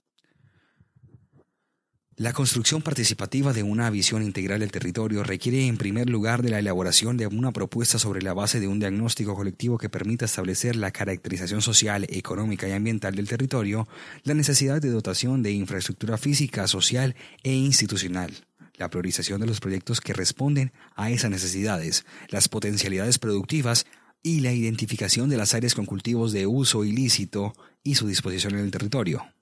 La 2.17 2.31
construcción 2.31 2.81
participativa 2.81 3.51
de 3.51 3.61
una 3.61 3.89
visión 3.89 4.23
integral 4.23 4.61
del 4.61 4.71
territorio 4.71 5.21
requiere 5.21 5.67
en 5.67 5.75
primer 5.75 6.09
lugar 6.09 6.43
de 6.43 6.49
la 6.49 6.59
elaboración 6.59 7.17
de 7.17 7.27
una 7.27 7.51
propuesta 7.51 7.99
sobre 7.99 8.21
la 8.21 8.33
base 8.33 8.61
de 8.61 8.69
un 8.69 8.79
diagnóstico 8.79 9.35
colectivo 9.35 9.77
que 9.77 9.89
permita 9.89 10.23
establecer 10.23 10.77
la 10.77 10.91
caracterización 10.91 11.61
social, 11.61 12.05
económica 12.09 12.69
y 12.69 12.71
ambiental 12.71 13.15
del 13.15 13.27
territorio, 13.27 13.85
la 14.23 14.33
necesidad 14.33 14.81
de 14.81 14.91
dotación 14.91 15.43
de 15.43 15.51
infraestructura 15.51 16.17
física, 16.17 16.69
social 16.69 17.17
e 17.43 17.51
institucional, 17.51 18.31
la 18.77 18.89
priorización 18.89 19.41
de 19.41 19.47
los 19.47 19.59
proyectos 19.59 19.99
que 19.99 20.13
responden 20.13 20.71
a 20.95 21.11
esas 21.11 21.31
necesidades, 21.31 22.05
las 22.29 22.47
potencialidades 22.47 23.19
productivas 23.19 23.87
y 24.23 24.39
la 24.39 24.53
identificación 24.53 25.27
de 25.29 25.35
las 25.35 25.53
áreas 25.53 25.75
con 25.75 25.85
cultivos 25.85 26.31
de 26.31 26.47
uso 26.47 26.85
ilícito 26.85 27.53
y 27.83 27.95
su 27.95 28.07
disposición 28.07 28.53
en 28.53 28.61
el 28.61 28.71
territorio. 28.71 29.34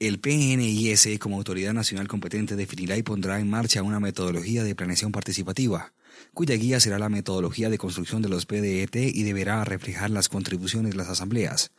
El 0.00 0.18
PNIS, 0.18 1.08
como 1.20 1.36
autoridad 1.36 1.72
nacional 1.72 2.08
competente, 2.08 2.56
definirá 2.56 2.96
y 2.96 3.04
pondrá 3.04 3.38
en 3.38 3.48
marcha 3.48 3.84
una 3.84 4.00
metodología 4.00 4.64
de 4.64 4.74
planeación 4.74 5.12
participativa, 5.12 5.94
cuya 6.32 6.56
guía 6.56 6.80
será 6.80 6.98
la 6.98 7.08
metodología 7.08 7.70
de 7.70 7.78
construcción 7.78 8.20
de 8.20 8.28
los 8.28 8.44
PDET 8.44 8.96
y 8.96 9.22
deberá 9.22 9.64
reflejar 9.64 10.10
las 10.10 10.28
contribuciones 10.28 10.90
de 10.90 10.96
las 10.96 11.08
asambleas. 11.08 11.70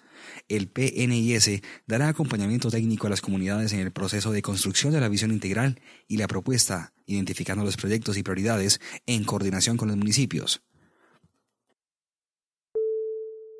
El 0.47 0.69
PNIS 0.69 1.61
dará 1.87 2.07
acompañamiento 2.07 2.71
técnico 2.71 3.07
a 3.07 3.09
las 3.09 3.19
comunidades 3.19 3.73
en 3.73 3.79
el 3.81 3.91
proceso 3.91 4.31
de 4.31 4.41
construcción 4.41 4.93
de 4.93 5.01
la 5.01 5.09
visión 5.09 5.31
integral 5.31 5.81
y 6.07 6.15
la 6.15 6.27
propuesta, 6.27 6.93
identificando 7.05 7.65
los 7.65 7.75
proyectos 7.75 8.17
y 8.17 8.23
prioridades 8.23 8.79
en 9.07 9.25
coordinación 9.25 9.75
con 9.75 9.89
los 9.89 9.97
municipios. 9.97 10.61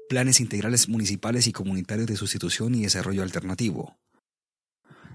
Planes 0.07 0.39
integrales 0.39 0.87
municipales 0.87 1.45
y 1.47 1.51
comunitarios 1.51 2.07
de 2.07 2.15
sustitución 2.15 2.73
y 2.73 2.83
desarrollo 2.83 3.21
alternativo. 3.21 3.97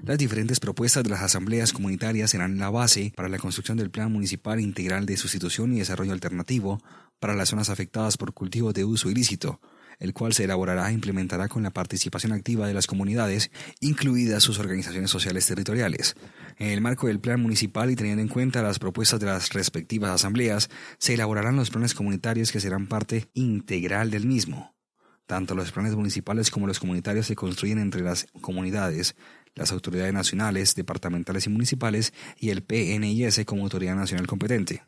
Las 0.03 0.17
diferentes 0.17 0.61
propuestas 0.61 1.05
de 1.05 1.11
las 1.11 1.21
asambleas 1.21 1.75
comunitarias 1.75 2.31
serán 2.31 2.59
la 2.59 2.71
base 2.71 3.13
para 3.15 3.29
la 3.29 3.39
construcción 3.39 3.77
del 3.77 3.91
Plan 3.91 4.11
Municipal 4.11 4.59
Integral 4.59 5.05
de 5.05 5.19
Sustitución 5.19 5.75
y 5.75 5.79
Desarrollo 5.79 6.13
Alternativo 6.13 6.81
para 7.19 7.35
las 7.35 7.51
zonas 7.51 7.69
afectadas 7.69 8.17
por 8.17 8.33
cultivos 8.33 8.73
de 8.73 8.87
uso 8.87 9.11
ilícito, 9.11 9.61
el 9.99 10.15
cual 10.15 10.33
se 10.33 10.45
elaborará 10.45 10.89
e 10.89 10.95
implementará 10.95 11.49
con 11.49 11.63
la 11.63 11.71
participación 11.71 12.33
activa 12.33 12.67
de 12.67 12.73
las 12.73 12.87
comunidades, 12.87 13.51
incluidas 13.81 14.43
sus 14.43 14.59
organizaciones 14.59 15.11
sociales 15.11 15.47
territoriales. 15.47 16.17
En 16.59 16.71
el 16.71 16.81
marco 16.81 17.07
del 17.07 17.21
plan 17.21 17.41
municipal 17.41 17.91
y 17.91 17.97
teniendo 17.97 18.23
en 18.23 18.29
cuenta 18.29 18.63
las 18.63 18.79
propuestas 18.79 19.21
de 19.21 19.27
las 19.27 19.51
respectivas 19.53 20.11
asambleas, 20.11 20.71
se 20.99 21.13
elaborarán 21.13 21.57
los 21.57 21.69
planes 21.69 21.93
comunitarios 21.93 22.51
que 22.53 22.61
serán 22.61 22.87
parte 22.87 23.29
integral 23.35 24.11
del 24.11 24.27
mismo. 24.27 24.75
Tanto 25.31 25.55
los 25.55 25.71
planes 25.71 25.95
municipales 25.95 26.51
como 26.51 26.67
los 26.67 26.81
comunitarios 26.81 27.25
se 27.25 27.37
construyen 27.37 27.79
entre 27.79 28.03
las 28.03 28.27
comunidades, 28.41 29.15
las 29.55 29.71
autoridades 29.71 30.13
nacionales, 30.13 30.75
departamentales 30.75 31.47
y 31.47 31.51
municipales 31.51 32.13
y 32.37 32.51
el 32.51 32.65
PNIS 32.65 33.45
como 33.47 33.63
autoridad 33.63 33.95
nacional 33.95 34.27
competente. 34.27 34.83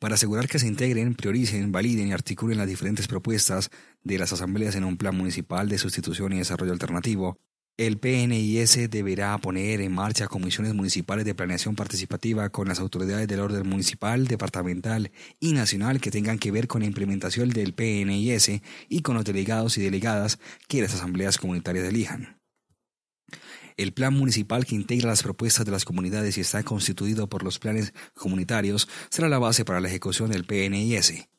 Para 0.00 0.16
asegurar 0.16 0.48
que 0.48 0.58
se 0.58 0.66
integren, 0.66 1.14
prioricen, 1.14 1.70
validen 1.70 2.08
y 2.08 2.12
articulen 2.12 2.58
las 2.58 2.66
diferentes 2.66 3.06
propuestas 3.06 3.70
de 4.02 4.18
las 4.18 4.32
asambleas 4.32 4.74
en 4.74 4.82
un 4.82 4.96
plan 4.96 5.16
municipal 5.16 5.68
de 5.68 5.78
sustitución 5.78 6.32
y 6.32 6.38
desarrollo 6.38 6.72
alternativo, 6.72 7.38
el 7.80 7.96
PNIS 7.96 8.90
deberá 8.90 9.38
poner 9.38 9.80
en 9.80 9.94
marcha 9.94 10.28
comisiones 10.28 10.74
municipales 10.74 11.24
de 11.24 11.34
planeación 11.34 11.76
participativa 11.76 12.50
con 12.50 12.68
las 12.68 12.78
autoridades 12.78 13.26
del 13.26 13.40
orden 13.40 13.66
municipal, 13.66 14.26
departamental 14.26 15.10
y 15.40 15.54
nacional 15.54 15.98
que 15.98 16.10
tengan 16.10 16.38
que 16.38 16.50
ver 16.50 16.68
con 16.68 16.82
la 16.82 16.86
implementación 16.86 17.48
del 17.48 17.72
PNIS 17.72 18.60
y 18.90 19.00
con 19.00 19.14
los 19.14 19.24
delegados 19.24 19.78
y 19.78 19.80
delegadas 19.80 20.38
que 20.68 20.82
las 20.82 20.92
asambleas 20.92 21.38
comunitarias 21.38 21.86
elijan. 21.86 22.38
El 23.78 23.94
plan 23.94 24.12
municipal 24.12 24.66
que 24.66 24.74
integra 24.74 25.08
las 25.08 25.22
propuestas 25.22 25.64
de 25.64 25.72
las 25.72 25.86
comunidades 25.86 26.36
y 26.36 26.42
está 26.42 26.62
constituido 26.62 27.30
por 27.30 27.42
los 27.42 27.58
planes 27.58 27.94
comunitarios 28.12 28.90
será 29.08 29.30
la 29.30 29.38
base 29.38 29.64
para 29.64 29.80
la 29.80 29.88
ejecución 29.88 30.30
del 30.30 30.44
PNIS. 30.44 31.30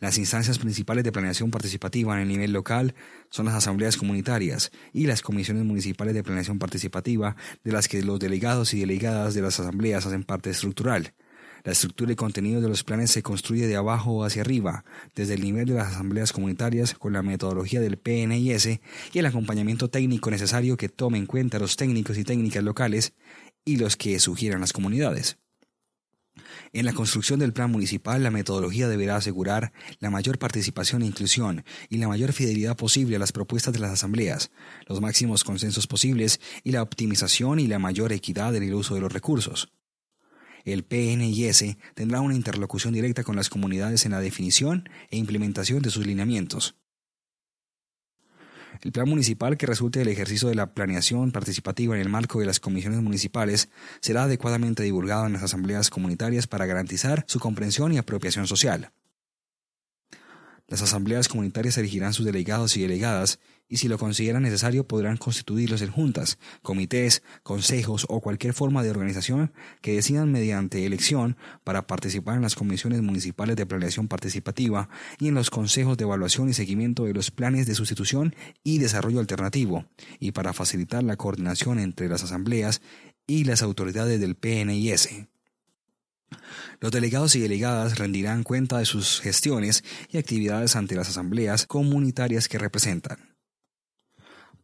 Las 0.00 0.16
instancias 0.16 0.58
principales 0.58 1.04
de 1.04 1.12
planeación 1.12 1.50
participativa 1.50 2.14
en 2.14 2.22
el 2.22 2.28
nivel 2.28 2.52
local 2.52 2.94
son 3.28 3.44
las 3.44 3.54
asambleas 3.54 3.98
comunitarias 3.98 4.72
y 4.94 5.06
las 5.06 5.20
comisiones 5.20 5.64
municipales 5.64 6.14
de 6.14 6.22
planeación 6.22 6.58
participativa 6.58 7.36
de 7.64 7.72
las 7.72 7.86
que 7.86 8.02
los 8.02 8.18
delegados 8.18 8.72
y 8.72 8.80
delegadas 8.80 9.34
de 9.34 9.42
las 9.42 9.60
asambleas 9.60 10.06
hacen 10.06 10.24
parte 10.24 10.48
estructural. 10.48 11.12
La 11.64 11.72
estructura 11.72 12.12
y 12.12 12.16
contenido 12.16 12.62
de 12.62 12.68
los 12.70 12.82
planes 12.82 13.10
se 13.10 13.22
construye 13.22 13.66
de 13.66 13.76
abajo 13.76 14.24
hacia 14.24 14.40
arriba, 14.40 14.86
desde 15.14 15.34
el 15.34 15.42
nivel 15.42 15.66
de 15.66 15.74
las 15.74 15.88
asambleas 15.88 16.32
comunitarias 16.32 16.94
con 16.94 17.12
la 17.12 17.22
metodología 17.22 17.82
del 17.82 17.98
PNIS 17.98 18.80
y 19.12 19.18
el 19.18 19.26
acompañamiento 19.26 19.90
técnico 19.90 20.30
necesario 20.30 20.78
que 20.78 20.88
tome 20.88 21.18
en 21.18 21.26
cuenta 21.26 21.58
los 21.58 21.76
técnicos 21.76 22.16
y 22.16 22.24
técnicas 22.24 22.64
locales 22.64 23.12
y 23.66 23.76
los 23.76 23.96
que 23.96 24.18
sugieran 24.18 24.62
las 24.62 24.72
comunidades. 24.72 25.39
En 26.72 26.84
la 26.84 26.92
construcción 26.92 27.40
del 27.40 27.52
plan 27.52 27.70
municipal, 27.70 28.22
la 28.22 28.30
metodología 28.30 28.88
deberá 28.88 29.16
asegurar 29.16 29.72
la 29.98 30.10
mayor 30.10 30.38
participación 30.38 31.02
e 31.02 31.06
inclusión 31.06 31.64
y 31.88 31.98
la 31.98 32.08
mayor 32.08 32.32
fidelidad 32.32 32.76
posible 32.76 33.16
a 33.16 33.18
las 33.18 33.32
propuestas 33.32 33.72
de 33.72 33.80
las 33.80 33.92
asambleas, 33.92 34.50
los 34.86 35.00
máximos 35.00 35.44
consensos 35.44 35.86
posibles 35.86 36.40
y 36.64 36.72
la 36.72 36.82
optimización 36.82 37.60
y 37.60 37.66
la 37.66 37.78
mayor 37.78 38.12
equidad 38.12 38.54
en 38.56 38.62
el 38.62 38.74
uso 38.74 38.94
de 38.94 39.00
los 39.00 39.12
recursos. 39.12 39.72
El 40.64 40.84
PNIS 40.84 41.76
tendrá 41.94 42.20
una 42.20 42.34
interlocución 42.34 42.92
directa 42.92 43.24
con 43.24 43.36
las 43.36 43.48
comunidades 43.48 44.04
en 44.04 44.12
la 44.12 44.20
definición 44.20 44.88
e 45.10 45.16
implementación 45.16 45.82
de 45.82 45.90
sus 45.90 46.06
lineamientos. 46.06 46.79
El 48.82 48.92
plan 48.92 49.08
municipal 49.08 49.58
que 49.58 49.66
resulte 49.66 49.98
del 49.98 50.08
ejercicio 50.08 50.48
de 50.48 50.54
la 50.54 50.72
planeación 50.72 51.32
participativa 51.32 51.94
en 51.94 52.00
el 52.00 52.08
marco 52.08 52.40
de 52.40 52.46
las 52.46 52.60
comisiones 52.60 53.02
municipales 53.02 53.68
será 54.00 54.22
adecuadamente 54.24 54.82
divulgado 54.82 55.26
en 55.26 55.34
las 55.34 55.42
asambleas 55.42 55.90
comunitarias 55.90 56.46
para 56.46 56.66
garantizar 56.66 57.24
su 57.26 57.40
comprensión 57.40 57.92
y 57.92 57.98
apropiación 57.98 58.46
social. 58.46 58.92
Las 60.70 60.82
asambleas 60.82 61.26
comunitarias 61.26 61.76
elegirán 61.78 62.12
sus 62.12 62.24
delegados 62.24 62.76
y 62.76 62.82
delegadas 62.82 63.40
y 63.68 63.78
si 63.78 63.88
lo 63.88 63.98
consideran 63.98 64.44
necesario 64.44 64.86
podrán 64.86 65.16
constituirlos 65.16 65.82
en 65.82 65.90
juntas, 65.90 66.38
comités, 66.62 67.24
consejos 67.42 68.06
o 68.08 68.20
cualquier 68.20 68.54
forma 68.54 68.84
de 68.84 68.90
organización 68.90 69.52
que 69.80 69.96
decidan 69.96 70.30
mediante 70.30 70.86
elección 70.86 71.36
para 71.64 71.88
participar 71.88 72.36
en 72.36 72.42
las 72.42 72.54
comisiones 72.54 73.02
municipales 73.02 73.56
de 73.56 73.66
planeación 73.66 74.06
participativa 74.06 74.88
y 75.18 75.26
en 75.26 75.34
los 75.34 75.50
consejos 75.50 75.96
de 75.96 76.04
evaluación 76.04 76.48
y 76.48 76.52
seguimiento 76.52 77.04
de 77.04 77.14
los 77.14 77.32
planes 77.32 77.66
de 77.66 77.74
sustitución 77.74 78.36
y 78.62 78.78
desarrollo 78.78 79.18
alternativo, 79.18 79.86
y 80.20 80.30
para 80.30 80.52
facilitar 80.52 81.02
la 81.02 81.16
coordinación 81.16 81.80
entre 81.80 82.08
las 82.08 82.22
asambleas 82.22 82.80
y 83.26 83.42
las 83.42 83.62
autoridades 83.62 84.20
del 84.20 84.36
PNIS. 84.36 85.08
Los 86.80 86.92
delegados 86.92 87.36
y 87.36 87.40
delegadas 87.40 87.98
rendirán 87.98 88.42
cuenta 88.42 88.78
de 88.78 88.86
sus 88.86 89.20
gestiones 89.20 89.84
y 90.10 90.18
actividades 90.18 90.76
ante 90.76 90.94
las 90.94 91.08
asambleas 91.08 91.66
comunitarias 91.66 92.48
que 92.48 92.58
representan. 92.58 93.30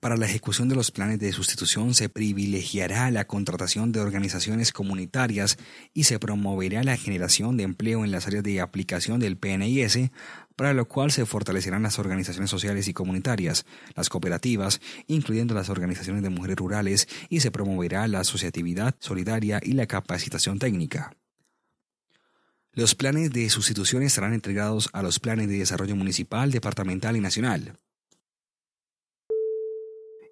Para 0.01 0.17
la 0.17 0.27
ejecución 0.27 0.69
de 0.69 0.75
los 0.77 0.91
planes 0.91 1.19
de 1.19 1.33
sustitución 1.33 1.95
se 1.95 2.09
privilegiará 2.09 3.11
la 3.11 3.27
contratación 3.27 3.93
de 3.93 4.01
organizaciones 4.01 4.71
comunitarias 4.71 5.59
y 5.95 6.05
se 6.05 6.19
promoverá 6.19 6.85
la 6.85 6.97
generación 6.97 7.57
de 7.57 7.65
empleo 7.65 8.05
en 8.05 8.13
las 8.13 8.27
áreas 8.27 8.45
de 8.45 8.61
aplicación 8.61 9.21
del 9.21 9.39
PNIS, 9.39 10.11
para 10.55 10.75
lo 10.75 10.87
cual 10.87 11.11
se 11.11 11.27
fortalecerán 11.27 11.83
las 11.83 11.99
organizaciones 11.99 12.51
sociales 12.51 12.89
y 12.89 12.95
comunitarias, 12.95 13.65
las 13.95 14.09
cooperativas, 14.09 14.81
incluyendo 15.07 15.55
las 15.55 15.71
organizaciones 15.71 16.23
de 16.23 16.31
mujeres 16.31 16.57
rurales, 16.57 17.09
y 17.29 17.41
se 17.41 17.51
promoverá 17.51 18.07
la 18.07 18.21
asociatividad 18.21 18.95
solidaria 19.01 19.61
y 19.63 19.73
la 19.73 19.87
capacitación 19.87 20.59
técnica. 20.59 21.17
Los 22.77 22.95
planes 22.95 23.33
de 23.33 23.49
sustitución 23.49 24.03
estarán 24.03 24.35
entregados 24.35 24.91
a 24.93 25.01
los 25.01 25.19
planes 25.19 25.49
de 25.49 25.61
desarrollo 25.61 25.97
municipal, 25.97 26.51
departamental 26.51 27.17
y 27.17 27.21
nacional. 27.21 27.79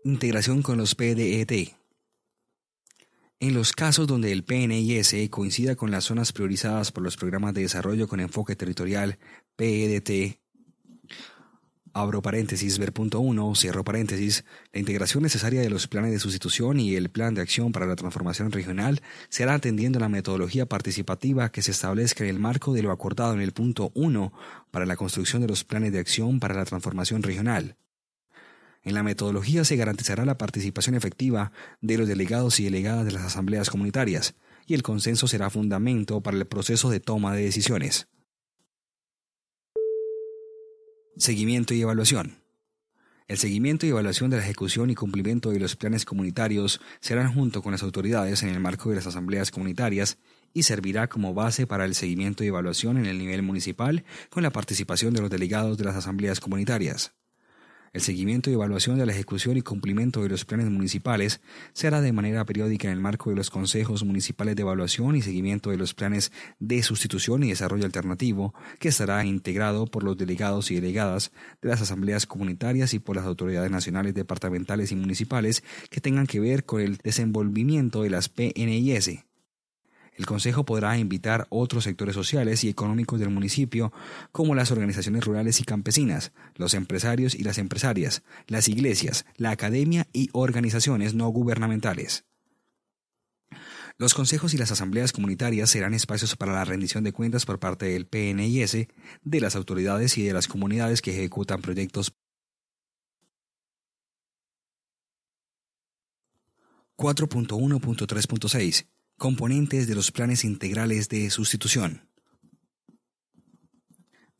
Integración 0.04 0.60
con 0.60 0.76
los 0.76 0.94
PDET. 0.94 1.74
En 3.40 3.54
los 3.54 3.72
casos 3.72 4.06
donde 4.06 4.30
el 4.30 4.44
PNIS 4.44 5.30
coincida 5.30 5.74
con 5.74 5.90
las 5.90 6.04
zonas 6.04 6.34
priorizadas 6.34 6.92
por 6.92 7.02
los 7.02 7.16
programas 7.16 7.54
de 7.54 7.62
desarrollo 7.62 8.08
con 8.08 8.20
enfoque 8.20 8.54
territorial 8.54 9.18
PEDT 9.56 10.38
abro 11.94 12.20
paréntesis, 12.20 12.78
ver 12.78 12.92
punto 12.92 13.20
1, 13.20 13.54
cierro 13.54 13.84
paréntesis, 13.84 14.44
la 14.72 14.80
integración 14.80 15.22
necesaria 15.22 15.60
de 15.60 15.70
los 15.70 15.86
planes 15.86 16.10
de 16.12 16.18
sustitución 16.18 16.80
y 16.80 16.96
el 16.96 17.08
plan 17.08 17.34
de 17.34 17.40
acción 17.40 17.72
para 17.72 17.86
la 17.86 17.96
transformación 17.96 18.50
regional 18.50 19.00
será 19.28 19.54
atendiendo 19.54 20.00
la 20.00 20.08
metodología 20.08 20.66
participativa 20.66 21.50
que 21.50 21.62
se 21.62 21.70
establezca 21.70 22.24
en 22.24 22.30
el 22.30 22.40
marco 22.40 22.74
de 22.74 22.82
lo 22.82 22.90
acordado 22.90 23.32
en 23.32 23.40
el 23.40 23.52
punto 23.52 23.92
1 23.94 24.32
para 24.70 24.86
la 24.86 24.96
construcción 24.96 25.40
de 25.40 25.48
los 25.48 25.64
planes 25.64 25.92
de 25.92 26.00
acción 26.00 26.40
para 26.40 26.54
la 26.54 26.64
transformación 26.64 27.22
regional. 27.22 27.76
En 28.82 28.94
la 28.94 29.02
metodología 29.02 29.64
se 29.64 29.76
garantizará 29.76 30.24
la 30.24 30.36
participación 30.36 30.94
efectiva 30.94 31.52
de 31.80 31.96
los 31.96 32.08
delegados 32.08 32.60
y 32.60 32.64
delegadas 32.64 33.06
de 33.06 33.12
las 33.12 33.22
asambleas 33.22 33.70
comunitarias, 33.70 34.34
y 34.66 34.74
el 34.74 34.82
consenso 34.82 35.26
será 35.26 35.48
fundamento 35.48 36.22
para 36.22 36.36
el 36.36 36.46
proceso 36.46 36.90
de 36.90 37.00
toma 37.00 37.34
de 37.34 37.44
decisiones. 37.44 38.08
Seguimiento 41.16 41.74
y 41.74 41.80
evaluación. 41.80 42.38
El 43.28 43.38
seguimiento 43.38 43.86
y 43.86 43.90
evaluación 43.90 44.30
de 44.30 44.36
la 44.36 44.42
ejecución 44.42 44.90
y 44.90 44.96
cumplimiento 44.96 45.50
de 45.50 45.60
los 45.60 45.76
planes 45.76 46.04
comunitarios 46.04 46.80
serán 46.98 47.32
junto 47.32 47.62
con 47.62 47.70
las 47.70 47.84
autoridades 47.84 48.42
en 48.42 48.48
el 48.48 48.58
marco 48.58 48.90
de 48.90 48.96
las 48.96 49.06
asambleas 49.06 49.52
comunitarias 49.52 50.18
y 50.52 50.64
servirá 50.64 51.06
como 51.08 51.32
base 51.32 51.68
para 51.68 51.84
el 51.84 51.94
seguimiento 51.94 52.42
y 52.42 52.48
evaluación 52.48 52.98
en 52.98 53.06
el 53.06 53.18
nivel 53.18 53.42
municipal 53.42 54.04
con 54.28 54.42
la 54.42 54.50
participación 54.50 55.14
de 55.14 55.20
los 55.20 55.30
delegados 55.30 55.78
de 55.78 55.84
las 55.84 55.94
asambleas 55.94 56.40
comunitarias. 56.40 57.12
El 57.94 58.00
seguimiento 58.00 58.50
y 58.50 58.54
evaluación 58.54 58.98
de 58.98 59.06
la 59.06 59.12
ejecución 59.12 59.56
y 59.56 59.62
cumplimiento 59.62 60.20
de 60.20 60.28
los 60.28 60.44
planes 60.44 60.68
municipales 60.68 61.40
se 61.74 61.86
hará 61.86 62.00
de 62.00 62.12
manera 62.12 62.44
periódica 62.44 62.88
en 62.88 62.94
el 62.94 63.00
marco 63.00 63.30
de 63.30 63.36
los 63.36 63.50
consejos 63.50 64.02
municipales 64.02 64.56
de 64.56 64.62
evaluación 64.62 65.14
y 65.14 65.22
seguimiento 65.22 65.70
de 65.70 65.76
los 65.76 65.94
planes 65.94 66.32
de 66.58 66.82
sustitución 66.82 67.44
y 67.44 67.50
desarrollo 67.50 67.84
alternativo, 67.84 68.52
que 68.80 68.88
estará 68.88 69.24
integrado 69.24 69.86
por 69.86 70.02
los 70.02 70.16
delegados 70.16 70.72
y 70.72 70.74
delegadas 70.74 71.30
de 71.62 71.68
las 71.68 71.82
asambleas 71.82 72.26
comunitarias 72.26 72.94
y 72.94 72.98
por 72.98 73.14
las 73.14 73.26
autoridades 73.26 73.70
nacionales, 73.70 74.12
departamentales 74.12 74.90
y 74.90 74.96
municipales 74.96 75.62
que 75.88 76.00
tengan 76.00 76.26
que 76.26 76.40
ver 76.40 76.64
con 76.64 76.80
el 76.80 76.96
desenvolvimiento 76.96 78.02
de 78.02 78.10
las 78.10 78.28
PNIS 78.28 79.24
el 80.16 80.26
Consejo 80.26 80.64
podrá 80.64 80.96
invitar 80.98 81.46
otros 81.50 81.84
sectores 81.84 82.14
sociales 82.14 82.62
y 82.64 82.68
económicos 82.68 83.18
del 83.18 83.30
municipio, 83.30 83.92
como 84.32 84.54
las 84.54 84.70
organizaciones 84.70 85.24
rurales 85.24 85.60
y 85.60 85.64
campesinas, 85.64 86.32
los 86.54 86.74
empresarios 86.74 87.34
y 87.34 87.42
las 87.42 87.58
empresarias, 87.58 88.22
las 88.46 88.68
iglesias, 88.68 89.26
la 89.36 89.50
academia 89.50 90.06
y 90.12 90.30
organizaciones 90.32 91.14
no 91.14 91.28
gubernamentales. 91.28 92.24
Los 93.96 94.14
consejos 94.14 94.54
y 94.54 94.58
las 94.58 94.72
asambleas 94.72 95.12
comunitarias 95.12 95.70
serán 95.70 95.94
espacios 95.94 96.34
para 96.36 96.52
la 96.52 96.64
rendición 96.64 97.04
de 97.04 97.12
cuentas 97.12 97.46
por 97.46 97.60
parte 97.60 97.86
del 97.86 98.06
PNIS, 98.06 98.88
de 99.22 99.40
las 99.40 99.54
autoridades 99.54 100.18
y 100.18 100.24
de 100.24 100.32
las 100.32 100.48
comunidades 100.48 101.00
que 101.00 101.12
ejecutan 101.12 101.60
proyectos 101.60 102.12
4.1.3.6 106.96 108.86
Componentes 109.16 109.86
de 109.86 109.94
los 109.94 110.10
planes 110.10 110.44
integrales 110.44 111.08
de 111.08 111.30
sustitución. 111.30 112.02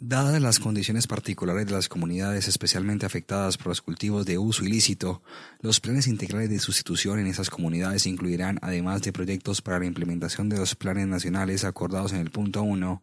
Dadas 0.01 0.43
las 0.43 0.59
condiciones 0.59 1.07
particulares 1.07 1.67
de 1.67 1.73
las 1.73 1.89
comunidades 1.89 2.49
especialmente 2.49 3.07
afectadas 3.07 3.57
por 3.57 3.69
los 3.69 3.81
cultivos 3.81 4.27
de 4.27 4.37
uso 4.37 4.65
ilícito, 4.65 5.23
los 5.61 5.79
planes 5.79 6.09
integrales 6.09 6.51
de 6.51 6.59
sustitución 6.59 7.21
en 7.21 7.29
esas 7.29 7.51
comunidades 7.51 8.05
incluirán, 8.07 8.59
además 8.63 9.01
de 9.03 9.13
proyectos 9.13 9.63
para 9.63 9.79
la 9.79 9.87
implementación 9.87 10.49
de 10.49 10.59
los 10.59 10.75
planes 10.75 11.07
nacionales 11.07 11.65
acordados 11.65 12.13
en 12.13 12.19
el 12.19 12.33
punto 12.33 12.65
1, 12.65 13.03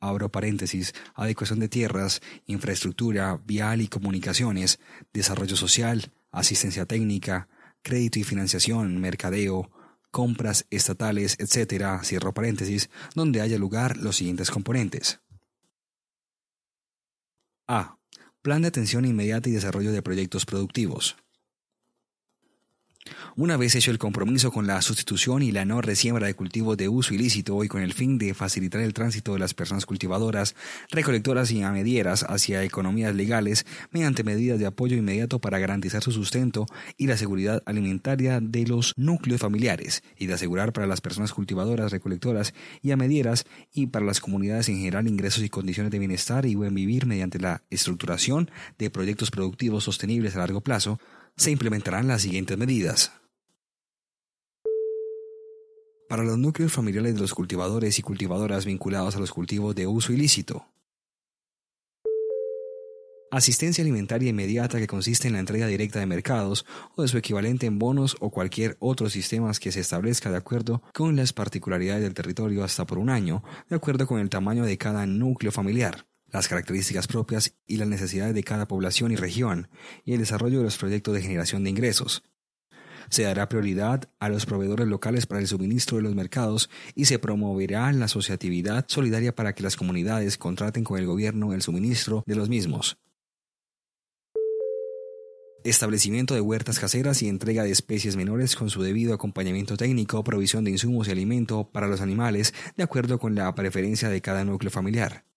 abro 0.00 0.28
paréntesis, 0.28 0.92
adecuación 1.14 1.60
de 1.60 1.68
tierras, 1.68 2.20
infraestructura, 2.46 3.40
vial 3.46 3.80
y 3.80 3.86
comunicaciones, 3.86 4.80
desarrollo 5.14 5.54
social, 5.54 6.10
asistencia 6.32 6.84
técnica, 6.84 7.48
crédito 7.82 8.18
y 8.18 8.24
financiación, 8.24 9.00
mercadeo, 9.00 9.70
compras 10.10 10.66
estatales, 10.70 11.36
etc., 11.38 12.02
cierro 12.02 12.34
paréntesis, 12.34 12.90
donde 13.14 13.40
haya 13.40 13.58
lugar 13.58 13.96
los 13.96 14.16
siguientes 14.16 14.50
componentes. 14.50 15.20
A. 17.68 17.98
Plan 18.42 18.62
de 18.62 18.68
atención 18.68 19.04
inmediata 19.04 19.48
y 19.48 19.52
desarrollo 19.52 19.92
de 19.92 20.02
proyectos 20.02 20.46
productivos. 20.46 21.16
Una 23.34 23.56
vez 23.56 23.74
hecho 23.74 23.90
el 23.90 23.98
compromiso 23.98 24.52
con 24.52 24.66
la 24.66 24.82
sustitución 24.82 25.42
y 25.42 25.52
la 25.52 25.64
no 25.64 25.80
resiembra 25.80 26.26
de 26.26 26.34
cultivos 26.34 26.76
de 26.76 26.90
uso 26.90 27.14
ilícito 27.14 27.64
y 27.64 27.68
con 27.68 27.80
el 27.80 27.94
fin 27.94 28.18
de 28.18 28.34
facilitar 28.34 28.82
el 28.82 28.92
tránsito 28.92 29.32
de 29.32 29.38
las 29.38 29.54
personas 29.54 29.86
cultivadoras, 29.86 30.54
recolectoras 30.90 31.50
y 31.50 31.62
amedieras 31.62 32.24
hacia 32.28 32.62
economías 32.62 33.14
legales 33.14 33.64
mediante 33.90 34.24
medidas 34.24 34.58
de 34.58 34.66
apoyo 34.66 34.96
inmediato 34.96 35.38
para 35.38 35.58
garantizar 35.58 36.02
su 36.02 36.12
sustento 36.12 36.66
y 36.98 37.06
la 37.06 37.16
seguridad 37.16 37.62
alimentaria 37.64 38.40
de 38.40 38.66
los 38.66 38.92
núcleos 38.98 39.40
familiares 39.40 40.02
y 40.18 40.26
de 40.26 40.34
asegurar 40.34 40.74
para 40.74 40.86
las 40.86 41.00
personas 41.00 41.32
cultivadoras, 41.32 41.92
recolectoras 41.92 42.52
y 42.82 42.90
amedieras 42.90 43.46
y 43.72 43.86
para 43.86 44.04
las 44.04 44.20
comunidades 44.20 44.68
en 44.68 44.76
general 44.76 45.08
ingresos 45.08 45.42
y 45.42 45.48
condiciones 45.48 45.90
de 45.90 45.98
bienestar 45.98 46.44
y 46.44 46.54
buen 46.54 46.74
vivir 46.74 47.06
mediante 47.06 47.38
la 47.38 47.62
estructuración 47.70 48.50
de 48.78 48.90
proyectos 48.90 49.30
productivos 49.30 49.84
sostenibles 49.84 50.36
a 50.36 50.40
largo 50.40 50.60
plazo, 50.60 50.98
se 51.36 51.50
implementarán 51.50 52.08
las 52.08 52.22
siguientes 52.22 52.56
medidas. 52.58 53.12
Para 56.08 56.24
los 56.24 56.38
núcleos 56.38 56.72
familiares 56.72 57.14
de 57.14 57.20
los 57.20 57.34
cultivadores 57.34 57.98
y 57.98 58.02
cultivadoras 58.02 58.64
vinculados 58.64 59.14
a 59.16 59.20
los 59.20 59.30
cultivos 59.30 59.74
de 59.76 59.86
uso 59.86 60.12
ilícito. 60.12 60.66
Asistencia 63.30 63.82
alimentaria 63.82 64.30
inmediata 64.30 64.80
que 64.80 64.88
consiste 64.88 65.28
en 65.28 65.34
la 65.34 65.38
entrega 65.38 65.68
directa 65.68 66.00
de 66.00 66.06
mercados 66.06 66.66
o 66.96 67.02
de 67.02 67.08
su 67.08 67.16
equivalente 67.16 67.66
en 67.66 67.78
bonos 67.78 68.16
o 68.18 68.30
cualquier 68.30 68.76
otro 68.80 69.08
sistema 69.08 69.52
que 69.52 69.70
se 69.70 69.78
establezca 69.78 70.32
de 70.32 70.36
acuerdo 70.36 70.82
con 70.92 71.14
las 71.14 71.32
particularidades 71.32 72.02
del 72.02 72.14
territorio 72.14 72.64
hasta 72.64 72.86
por 72.86 72.98
un 72.98 73.08
año, 73.08 73.44
de 73.68 73.76
acuerdo 73.76 74.08
con 74.08 74.18
el 74.18 74.30
tamaño 74.30 74.64
de 74.64 74.78
cada 74.78 75.06
núcleo 75.06 75.52
familiar 75.52 76.09
las 76.32 76.48
características 76.48 77.06
propias 77.06 77.54
y 77.66 77.76
las 77.76 77.88
necesidades 77.88 78.34
de 78.34 78.44
cada 78.44 78.68
población 78.68 79.12
y 79.12 79.16
región, 79.16 79.68
y 80.04 80.12
el 80.12 80.20
desarrollo 80.20 80.58
de 80.58 80.64
los 80.64 80.78
proyectos 80.78 81.14
de 81.14 81.22
generación 81.22 81.64
de 81.64 81.70
ingresos. 81.70 82.22
Se 83.10 83.24
dará 83.24 83.48
prioridad 83.48 84.08
a 84.20 84.28
los 84.28 84.46
proveedores 84.46 84.86
locales 84.86 85.26
para 85.26 85.40
el 85.40 85.48
suministro 85.48 85.96
de 85.96 86.04
los 86.04 86.14
mercados 86.14 86.70
y 86.94 87.06
se 87.06 87.18
promoverá 87.18 87.90
la 87.92 88.04
asociatividad 88.04 88.84
solidaria 88.88 89.34
para 89.34 89.52
que 89.52 89.64
las 89.64 89.76
comunidades 89.76 90.38
contraten 90.38 90.84
con 90.84 90.98
el 90.98 91.06
gobierno 91.06 91.52
el 91.52 91.62
suministro 91.62 92.22
de 92.26 92.36
los 92.36 92.48
mismos. 92.48 92.98
Establecimiento 95.64 96.34
de 96.34 96.40
huertas 96.40 96.78
caseras 96.78 97.20
y 97.22 97.28
entrega 97.28 97.64
de 97.64 97.70
especies 97.70 98.16
menores 98.16 98.56
con 98.56 98.70
su 98.70 98.80
debido 98.82 99.12
acompañamiento 99.12 99.76
técnico, 99.76 100.24
provisión 100.24 100.64
de 100.64 100.70
insumos 100.70 101.08
y 101.08 101.10
alimento 101.10 101.68
para 101.70 101.88
los 101.88 102.00
animales 102.00 102.54
de 102.76 102.84
acuerdo 102.84 103.18
con 103.18 103.34
la 103.34 103.52
preferencia 103.54 104.08
de 104.08 104.22
cada 104.22 104.44
núcleo 104.44 104.70
familiar 104.70 105.29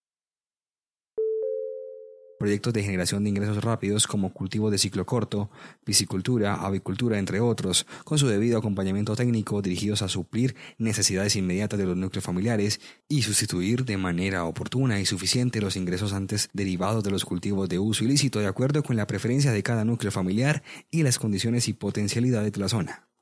proyectos 2.40 2.74
de 2.74 2.84
generación 2.84 3.24
de 3.24 3.30
ingresos 3.30 3.64
rápidos 3.64 4.08
como 4.08 4.34
cultivo 4.34 4.70
de 4.70 4.78
ciclo 4.78 5.06
corto, 5.06 5.50
piscicultura, 5.84 6.56
avicultura, 6.56 7.20
entre 7.20 7.40
otros, 7.40 7.86
con 8.04 8.18
su 8.18 8.28
debido 8.28 8.58
acompañamiento 8.58 9.16
técnico 9.16 9.62
dirigidos 9.62 10.02
a 10.02 10.10
suplir 10.10 10.56
necesidades 10.78 11.36
inmediatas 11.36 11.80
de 11.80 11.86
los 11.86 11.98
núcleos 11.98 12.24
familiares 12.24 12.82
y 13.08 13.22
sustituir 13.22 13.86
de 13.86 13.98
manera 13.98 14.46
oportuna 14.46 15.00
y 15.00 15.06
suficiente 15.06 15.62
los 15.62 15.76
ingresos 15.76 16.14
antes 16.14 16.50
derivados 16.54 17.04
de 17.04 17.12
los 17.12 17.26
cultivos 17.26 17.70
de 17.70 17.80
uso 17.80 18.04
ilícito 18.04 18.40
de 18.40 18.48
acuerdo 18.48 18.84
con 18.84 18.96
la 18.96 19.08
preferencia 19.08 19.52
de 19.52 19.64
cada 19.64 19.86
núcleo 19.86 20.12
familiar 20.12 20.64
y 20.92 21.04
las 21.04 21.20
condiciones 21.20 21.68
y 21.68 21.74
potencialidades 21.74 22.52
de 22.52 22.60
la 22.60 22.70
zona. 22.70 23.13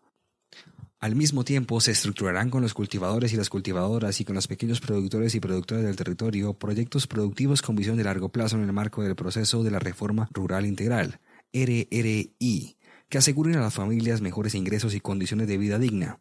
Al 1.02 1.16
mismo 1.16 1.44
tiempo, 1.44 1.82
se 1.82 1.90
estructurarán 1.90 2.52
con 2.52 2.62
los 2.62 2.76
cultivadores 2.76 3.34
y 3.34 3.36
las 3.36 3.50
cultivadoras 3.50 4.22
y 4.22 4.24
con 4.24 4.36
los 4.36 4.48
pequeños 4.48 4.80
productores 4.82 5.34
y 5.34 5.40
productoras 5.40 5.84
del 5.84 5.96
territorio 5.96 6.54
proyectos 6.54 7.08
productivos 7.08 7.64
con 7.64 7.76
visión 7.76 7.98
de 7.98 8.04
largo 8.04 8.30
plazo 8.30 8.56
en 8.56 8.66
el 8.66 8.72
marco 8.72 9.02
del 9.02 9.16
proceso 9.16 9.64
de 9.64 9.72
la 9.72 9.80
Reforma 9.80 10.30
Rural 10.32 10.68
Integral, 10.68 11.20
RRI, 11.54 12.78
que 13.10 13.18
aseguren 13.18 13.56
a 13.56 13.62
las 13.62 13.74
familias 13.74 14.22
mejores 14.22 14.54
ingresos 14.54 14.94
y 14.94 15.00
condiciones 15.00 15.48
de 15.48 15.58
vida 15.58 15.80
digna. 15.80 16.20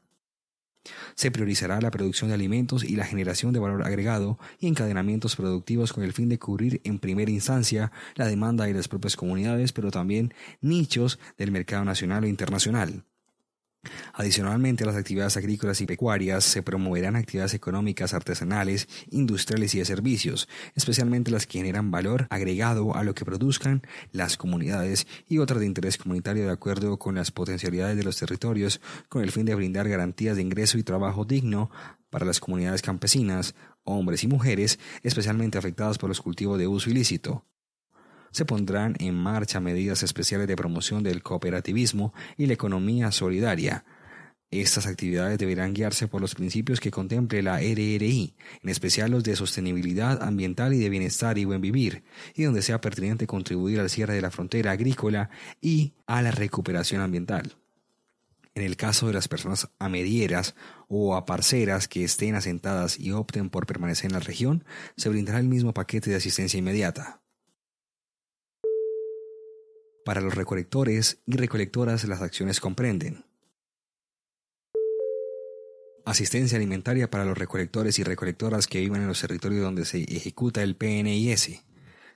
Se 1.14 1.30
priorizará 1.30 1.78
la 1.82 1.90
producción 1.90 2.28
de 2.28 2.36
alimentos 2.36 2.82
y 2.82 2.96
la 2.96 3.04
generación 3.04 3.52
de 3.52 3.60
valor 3.60 3.86
agregado 3.86 4.38
y 4.58 4.66
encadenamientos 4.66 5.36
productivos 5.36 5.92
con 5.92 6.04
el 6.04 6.14
fin 6.14 6.30
de 6.30 6.38
cubrir 6.38 6.80
en 6.84 7.00
primera 7.00 7.30
instancia 7.30 7.92
la 8.14 8.26
demanda 8.26 8.64
de 8.64 8.72
las 8.72 8.88
propias 8.88 9.16
comunidades, 9.16 9.74
pero 9.74 9.90
también 9.90 10.32
nichos 10.62 11.18
del 11.36 11.52
mercado 11.52 11.84
nacional 11.84 12.24
e 12.24 12.30
internacional. 12.30 13.04
Adicionalmente 14.12 14.84
a 14.84 14.86
las 14.86 14.96
actividades 14.96 15.36
agrícolas 15.38 15.80
y 15.80 15.86
pecuarias, 15.86 16.44
se 16.44 16.62
promoverán 16.62 17.16
actividades 17.16 17.54
económicas, 17.54 18.12
artesanales, 18.12 18.88
industriales 19.10 19.74
y 19.74 19.78
de 19.78 19.86
servicios, 19.86 20.48
especialmente 20.74 21.30
las 21.30 21.46
que 21.46 21.58
generan 21.58 21.90
valor 21.90 22.26
agregado 22.28 22.94
a 22.94 23.02
lo 23.02 23.14
que 23.14 23.24
produzcan 23.24 23.82
las 24.12 24.36
comunidades 24.36 25.06
y 25.26 25.38
otras 25.38 25.60
de 25.60 25.66
interés 25.66 25.96
comunitario 25.96 26.44
de 26.44 26.52
acuerdo 26.52 26.98
con 26.98 27.14
las 27.14 27.30
potencialidades 27.30 27.96
de 27.96 28.04
los 28.04 28.18
territorios, 28.18 28.80
con 29.08 29.22
el 29.22 29.32
fin 29.32 29.46
de 29.46 29.54
brindar 29.54 29.88
garantías 29.88 30.36
de 30.36 30.42
ingreso 30.42 30.76
y 30.76 30.82
trabajo 30.82 31.24
digno 31.24 31.70
para 32.10 32.26
las 32.26 32.40
comunidades 32.40 32.82
campesinas, 32.82 33.54
hombres 33.84 34.24
y 34.24 34.28
mujeres, 34.28 34.78
especialmente 35.02 35.56
afectadas 35.56 35.96
por 35.96 36.10
los 36.10 36.20
cultivos 36.20 36.58
de 36.58 36.66
uso 36.66 36.90
ilícito, 36.90 37.46
se 38.30 38.44
pondrán 38.44 38.96
en 38.98 39.14
marcha 39.14 39.60
medidas 39.60 40.02
especiales 40.02 40.48
de 40.48 40.56
promoción 40.56 41.02
del 41.02 41.22
cooperativismo 41.22 42.12
y 42.36 42.46
la 42.46 42.54
economía 42.54 43.12
solidaria. 43.12 43.84
Estas 44.50 44.86
actividades 44.86 45.38
deberán 45.38 45.74
guiarse 45.74 46.08
por 46.08 46.20
los 46.20 46.34
principios 46.34 46.80
que 46.80 46.90
contemple 46.90 47.40
la 47.40 47.58
RRI, 47.58 48.34
en 48.62 48.68
especial 48.68 49.12
los 49.12 49.22
de 49.22 49.36
sostenibilidad 49.36 50.20
ambiental 50.22 50.74
y 50.74 50.78
de 50.78 50.88
bienestar 50.88 51.38
y 51.38 51.44
buen 51.44 51.60
vivir, 51.60 52.02
y 52.34 52.42
donde 52.42 52.62
sea 52.62 52.80
pertinente 52.80 53.28
contribuir 53.28 53.78
al 53.78 53.90
cierre 53.90 54.14
de 54.14 54.22
la 54.22 54.32
frontera 54.32 54.72
agrícola 54.72 55.30
y 55.60 55.92
a 56.06 56.20
la 56.20 56.32
recuperación 56.32 57.00
ambiental. 57.00 57.56
En 58.56 58.64
el 58.64 58.76
caso 58.76 59.06
de 59.06 59.12
las 59.12 59.28
personas 59.28 59.70
amedieras 59.78 60.56
o 60.88 61.14
aparceras 61.14 61.86
que 61.86 62.02
estén 62.02 62.34
asentadas 62.34 62.98
y 62.98 63.12
opten 63.12 63.50
por 63.50 63.66
permanecer 63.66 64.06
en 64.06 64.14
la 64.14 64.20
región, 64.20 64.64
se 64.96 65.08
brindará 65.08 65.38
el 65.38 65.46
mismo 65.46 65.72
paquete 65.72 66.10
de 66.10 66.16
asistencia 66.16 66.58
inmediata. 66.58 67.20
Para 70.04 70.20
los 70.20 70.34
recolectores 70.34 71.20
y 71.26 71.36
recolectoras 71.36 72.04
las 72.04 72.22
acciones 72.22 72.60
comprenden 72.60 73.24
asistencia 76.10 76.56
alimentaria 76.56 77.10
para 77.10 77.24
los 77.24 77.38
recolectores 77.38 77.98
y 77.98 78.04
recolectoras 78.04 78.66
que 78.66 78.80
vivan 78.80 79.02
en 79.02 79.08
los 79.08 79.20
territorios 79.20 79.62
donde 79.62 79.84
se 79.84 80.02
ejecuta 80.02 80.62
el 80.62 80.76
PNIS. 80.76 81.62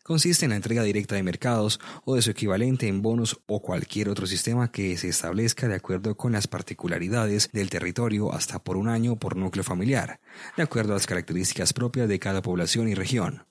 Consiste 0.03 0.45
en 0.45 0.51
la 0.51 0.57
entrega 0.57 0.83
directa 0.83 1.15
de 1.15 1.23
mercados 1.23 1.81
o 2.05 2.15
de 2.15 2.23
su 2.23 2.31
equivalente 2.31 2.89
en 2.89 3.01
bonos 3.01 3.41
o 3.47 3.63
cualquier 3.63 4.11
otro 4.11 4.27
sistema 4.27 4.71
que 4.71 4.97
se 4.99 5.09
establezca 5.09 5.67
de 5.67 5.77
acuerdo 5.77 6.17
con 6.17 6.33
las 6.33 6.47
particularidades 6.47 7.51
del 7.53 7.71
territorio 7.71 8.33
hasta 8.33 8.63
por 8.63 8.77
un 8.77 8.89
año 8.89 9.17
por 9.17 9.37
núcleo 9.37 9.65
familiar, 9.65 10.21
de 10.57 10.63
acuerdo 10.63 10.93
a 10.93 10.97
las 10.97 11.07
características 11.07 11.73
propias 11.73 12.09
de 12.09 12.19
cada 12.19 12.43
población 12.43 12.89
y 12.89 12.95
región 12.95 13.47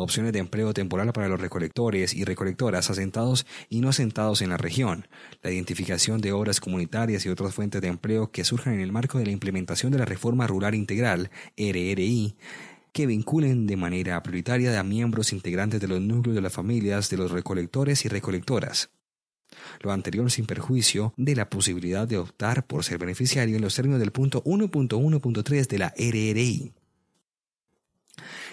opciones 0.00 0.32
de 0.32 0.38
empleo 0.38 0.74
temporal 0.74 1.12
para 1.12 1.28
los 1.28 1.40
recolectores 1.40 2.14
y 2.14 2.24
recolectoras 2.24 2.90
asentados 2.90 3.46
y 3.68 3.80
no 3.80 3.88
asentados 3.88 4.42
en 4.42 4.50
la 4.50 4.56
región, 4.56 5.08
la 5.42 5.50
identificación 5.50 6.20
de 6.20 6.32
obras 6.32 6.60
comunitarias 6.60 7.24
y 7.24 7.28
otras 7.28 7.54
fuentes 7.54 7.80
de 7.80 7.88
empleo 7.88 8.30
que 8.30 8.44
surjan 8.44 8.74
en 8.74 8.80
el 8.80 8.92
marco 8.92 9.18
de 9.18 9.26
la 9.26 9.32
implementación 9.32 9.92
de 9.92 9.98
la 9.98 10.04
Reforma 10.04 10.46
Rural 10.46 10.74
Integral, 10.74 11.30
RRI, 11.56 12.36
que 12.92 13.06
vinculen 13.06 13.66
de 13.66 13.76
manera 13.76 14.22
prioritaria 14.22 14.78
a 14.78 14.82
miembros 14.82 15.32
integrantes 15.32 15.80
de 15.80 15.88
los 15.88 16.00
núcleos 16.00 16.34
de 16.34 16.42
las 16.42 16.52
familias 16.52 17.08
de 17.10 17.16
los 17.16 17.30
recolectores 17.30 18.04
y 18.04 18.08
recolectoras. 18.08 18.90
Lo 19.80 19.92
anterior 19.92 20.30
sin 20.30 20.46
perjuicio 20.46 21.12
de 21.16 21.34
la 21.34 21.50
posibilidad 21.50 22.06
de 22.06 22.18
optar 22.18 22.66
por 22.66 22.84
ser 22.84 22.98
beneficiario 22.98 23.56
en 23.56 23.62
los 23.62 23.74
términos 23.74 24.00
del 24.00 24.12
punto 24.12 24.42
1.1.3 24.44 25.66
de 25.66 25.78
la 25.78 25.94
RRI 25.96 26.72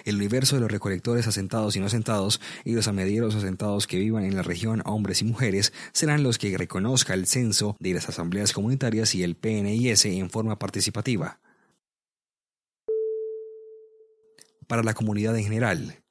el 0.04 0.16
universo 0.16 0.56
de 0.56 0.62
los 0.62 0.70
recolectores 0.70 1.26
asentados 1.26 1.76
y 1.76 1.80
no 1.80 1.86
asentados 1.86 2.40
y 2.64 2.72
los 2.72 2.88
amedieros 2.88 3.34
asentados 3.34 3.86
que 3.86 3.98
vivan 3.98 4.24
en 4.24 4.36
la 4.36 4.42
región, 4.42 4.82
hombres 4.84 5.22
y 5.22 5.24
mujeres, 5.24 5.72
serán 5.92 6.22
los 6.22 6.38
que 6.38 6.56
reconozca 6.56 7.14
el 7.14 7.26
censo 7.26 7.76
de 7.78 7.94
las 7.94 8.08
asambleas 8.08 8.52
comunitarias 8.52 9.14
y 9.14 9.22
el 9.22 9.36
PNIS 9.36 10.06
en 10.06 10.30
forma 10.30 10.58
participativa. 10.58 11.40
Para 14.66 14.82
la 14.82 14.94
comunidad 14.94 15.36
en 15.36 15.44
general. 15.44 16.02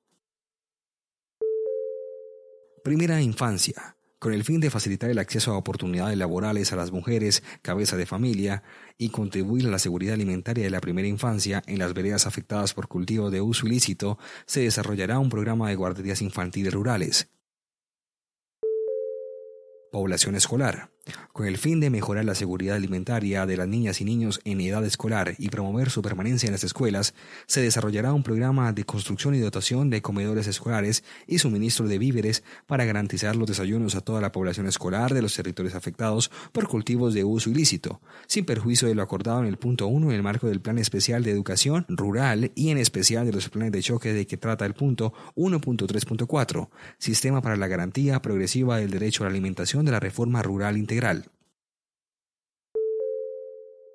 Primera 2.83 3.21
infancia. 3.21 3.96
Con 4.19 4.33
el 4.33 4.43
fin 4.43 4.59
de 4.59 4.69
facilitar 4.69 5.09
el 5.09 5.19
acceso 5.19 5.51
a 5.51 5.57
oportunidades 5.57 6.17
laborales 6.17 6.73
a 6.73 6.75
las 6.75 6.91
mujeres, 6.91 7.43
cabeza 7.61 7.97
de 7.97 8.05
familia, 8.05 8.63
y 8.97 9.09
contribuir 9.09 9.67
a 9.67 9.71
la 9.71 9.79
seguridad 9.79 10.15
alimentaria 10.15 10.63
de 10.63 10.71
la 10.71 10.81
primera 10.81 11.07
infancia 11.07 11.61
en 11.67 11.79
las 11.79 11.93
veredas 11.93 12.25
afectadas 12.25 12.73
por 12.73 12.87
cultivo 12.87 13.29
de 13.29 13.41
uso 13.41 13.67
ilícito, 13.67 14.17
se 14.45 14.61
desarrollará 14.61 15.19
un 15.19 15.29
programa 15.29 15.69
de 15.69 15.75
guarderías 15.75 16.21
infantiles 16.21 16.73
rurales. 16.73 17.29
Población 19.91 20.35
escolar. 20.35 20.96
Con 21.31 21.45
el 21.45 21.57
fin 21.57 21.79
de 21.79 21.89
mejorar 21.89 22.25
la 22.25 22.35
seguridad 22.35 22.75
alimentaria 22.75 23.45
de 23.45 23.57
las 23.57 23.67
niñas 23.67 24.01
y 24.01 24.05
niños 24.05 24.39
en 24.43 24.59
edad 24.61 24.83
escolar 24.83 25.35
y 25.37 25.49
promover 25.49 25.89
su 25.89 26.01
permanencia 26.01 26.47
en 26.47 26.53
las 26.53 26.63
escuelas, 26.63 27.13
se 27.45 27.61
desarrollará 27.61 28.13
un 28.13 28.23
programa 28.23 28.73
de 28.73 28.83
construcción 28.83 29.35
y 29.35 29.39
dotación 29.39 29.89
de 29.89 30.01
comedores 30.01 30.47
escolares 30.47 31.03
y 31.27 31.39
suministro 31.39 31.87
de 31.87 31.97
víveres 31.97 32.43
para 32.65 32.85
garantizar 32.85 33.35
los 33.35 33.47
desayunos 33.47 33.95
a 33.95 34.01
toda 34.01 34.19
la 34.19 34.31
población 34.31 34.67
escolar 34.67 35.13
de 35.13 35.21
los 35.21 35.35
territorios 35.35 35.75
afectados 35.75 36.31
por 36.51 36.67
cultivos 36.67 37.13
de 37.13 37.23
uso 37.23 37.49
ilícito, 37.49 38.01
sin 38.25 38.45
perjuicio 38.45 38.87
de 38.87 38.95
lo 38.95 39.03
acordado 39.03 39.39
en 39.39 39.47
el 39.47 39.57
punto 39.57 39.87
1 39.87 40.09
en 40.09 40.15
el 40.15 40.23
marco 40.23 40.47
del 40.47 40.61
Plan 40.61 40.79
Especial 40.79 41.23
de 41.23 41.31
Educación 41.31 41.85
Rural 41.87 42.51
y 42.55 42.69
en 42.69 42.77
especial 42.77 43.25
de 43.25 43.33
los 43.33 43.49
planes 43.49 43.71
de 43.71 43.81
choque 43.81 44.13
de 44.13 44.27
que 44.27 44.37
trata 44.37 44.65
el 44.65 44.73
punto 44.73 45.13
1.3.4, 45.35 46.69
Sistema 46.97 47.41
para 47.41 47.57
la 47.57 47.67
Garantía 47.67 48.21
Progresiva 48.21 48.77
del 48.77 48.91
Derecho 48.91 49.23
a 49.23 49.27
la 49.27 49.31
Alimentación 49.31 49.85
de 49.85 49.91
la 49.91 49.99
Reforma 49.99 50.41
Rural 50.41 50.77
Integral 50.77 50.96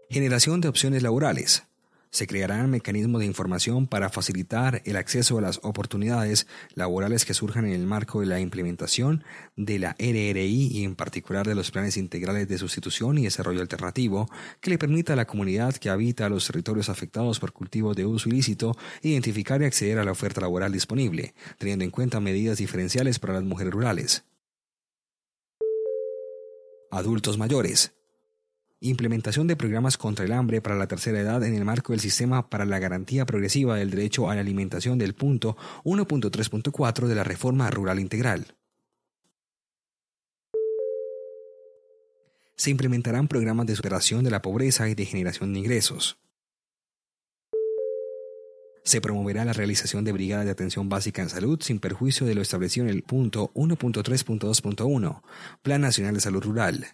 Generación 0.09 0.61
de 0.61 0.69
opciones 0.69 1.03
laborales. 1.03 1.65
Se 2.11 2.27
crearán 2.27 2.71
mecanismos 2.71 3.21
de 3.21 3.27
información 3.27 3.87
para 3.87 4.11
facilitar 4.11 4.83
el 4.85 4.97
acceso 4.97 5.39
a 5.39 5.41
las 5.41 5.59
oportunidades 5.63 6.47
laborales 6.75 7.25
que 7.25 7.33
surjan 7.33 7.65
en 7.65 7.73
el 7.73 7.87
marco 7.87 8.21
de 8.21 8.27
la 8.27 8.39
implementación 8.39 9.25
de 9.57 9.79
la 9.79 9.97
RRI 9.99 10.69
y 10.71 10.85
en 10.85 10.95
particular 10.95 11.47
de 11.47 11.55
los 11.55 11.71
planes 11.71 11.97
integrales 11.97 12.47
de 12.49 12.59
sustitución 12.59 13.17
y 13.17 13.25
desarrollo 13.25 13.63
alternativo 13.63 14.29
que 14.61 14.69
le 14.69 14.77
permita 14.77 15.15
a 15.15 15.17
la 15.17 15.27
comunidad 15.27 15.77
que 15.77 15.89
habita 15.89 16.29
los 16.29 16.47
territorios 16.47 16.91
afectados 16.91 17.41
por 17.41 17.53
cultivos 17.53 17.97
de 17.97 18.05
uso 18.05 18.29
ilícito 18.29 18.77
identificar 19.01 19.63
y 19.63 19.65
acceder 19.65 19.99
a 19.99 20.05
la 20.05 20.13
oferta 20.13 20.43
laboral 20.43 20.73
disponible, 20.73 21.35
teniendo 21.57 21.85
en 21.85 21.91
cuenta 21.91 22.21
medidas 22.21 22.59
diferenciales 22.59 23.19
para 23.19 23.33
las 23.33 23.45
mujeres 23.45 23.73
rurales 23.73 24.25
adultos 26.93 27.39
mayores. 27.39 27.95
Implementación 28.81 29.47
de 29.47 29.57
programas 29.57 29.97
contra 29.97 30.25
el 30.25 30.33
hambre 30.33 30.61
para 30.61 30.77
la 30.77 30.87
tercera 30.87 31.21
edad 31.21 31.43
en 31.45 31.55
el 31.55 31.65
marco 31.65 31.93
del 31.93 32.01
Sistema 32.01 32.51
para 32.51 32.65
la 32.65 32.79
Garantía 32.79 33.25
Progresiva 33.27 33.77
del 33.77 33.91
Derecho 33.91 34.29
a 34.29 34.35
la 34.35 34.41
Alimentación 34.41 34.99
del 34.99 35.15
punto 35.15 35.57
1.3.4 35.85 37.07
de 37.07 37.15
la 37.15 37.25
Reforma 37.25 37.71
Rural 37.71 37.99
Integral. 37.99 38.57
Se 42.57 42.71
implementarán 42.71 43.29
programas 43.29 43.67
de 43.67 43.77
superación 43.77 44.23
de 44.23 44.31
la 44.31 44.43
pobreza 44.43 44.89
y 44.89 44.95
de 44.95 45.07
generación 45.07 45.53
de 45.53 45.61
ingresos. 45.61 46.22
Se 48.85 49.01
promoverá 49.01 49.45
la 49.45 49.53
realización 49.53 50.05
de 50.05 50.13
brigadas 50.13 50.45
de 50.45 50.51
atención 50.51 50.89
básica 50.89 51.23
en 51.23 51.29
salud 51.29 51.61
sin 51.63 51.79
perjuicio 51.79 52.27
de 52.27 52.35
lo 52.35 52.43
establecido 52.43 52.87
en 52.87 52.93
el 52.93 53.03
punto 53.03 53.53
1.3.2.1, 53.55 55.23
Plan 55.63 55.81
Nacional 55.81 56.15
de 56.15 56.21
Salud 56.21 56.43
Rural. 56.43 56.87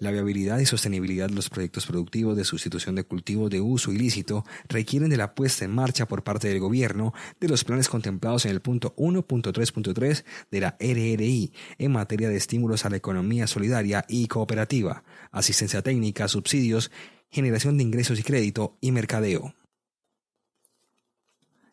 La 0.00 0.12
viabilidad 0.12 0.60
y 0.60 0.66
sostenibilidad 0.66 1.28
de 1.28 1.34
los 1.34 1.50
proyectos 1.50 1.84
productivos 1.84 2.36
de 2.36 2.44
sustitución 2.44 2.94
de 2.94 3.02
cultivos 3.02 3.50
de 3.50 3.60
uso 3.60 3.90
ilícito 3.90 4.44
requieren 4.68 5.10
de 5.10 5.16
la 5.16 5.34
puesta 5.34 5.64
en 5.64 5.72
marcha 5.72 6.06
por 6.06 6.22
parte 6.22 6.46
del 6.46 6.60
gobierno 6.60 7.12
de 7.40 7.48
los 7.48 7.64
planes 7.64 7.88
contemplados 7.88 8.44
en 8.44 8.52
el 8.52 8.60
punto 8.60 8.94
1.3.3 8.94 10.24
de 10.52 10.60
la 10.60 10.76
RRI 10.78 11.52
en 11.78 11.90
materia 11.90 12.28
de 12.28 12.36
estímulos 12.36 12.84
a 12.84 12.90
la 12.90 12.96
economía 12.96 13.48
solidaria 13.48 14.04
y 14.08 14.28
cooperativa, 14.28 15.02
asistencia 15.32 15.82
técnica, 15.82 16.28
subsidios 16.28 16.92
generación 17.30 17.76
de 17.76 17.84
ingresos 17.84 18.18
y 18.18 18.22
crédito 18.22 18.76
y 18.80 18.92
mercadeo. 18.92 19.54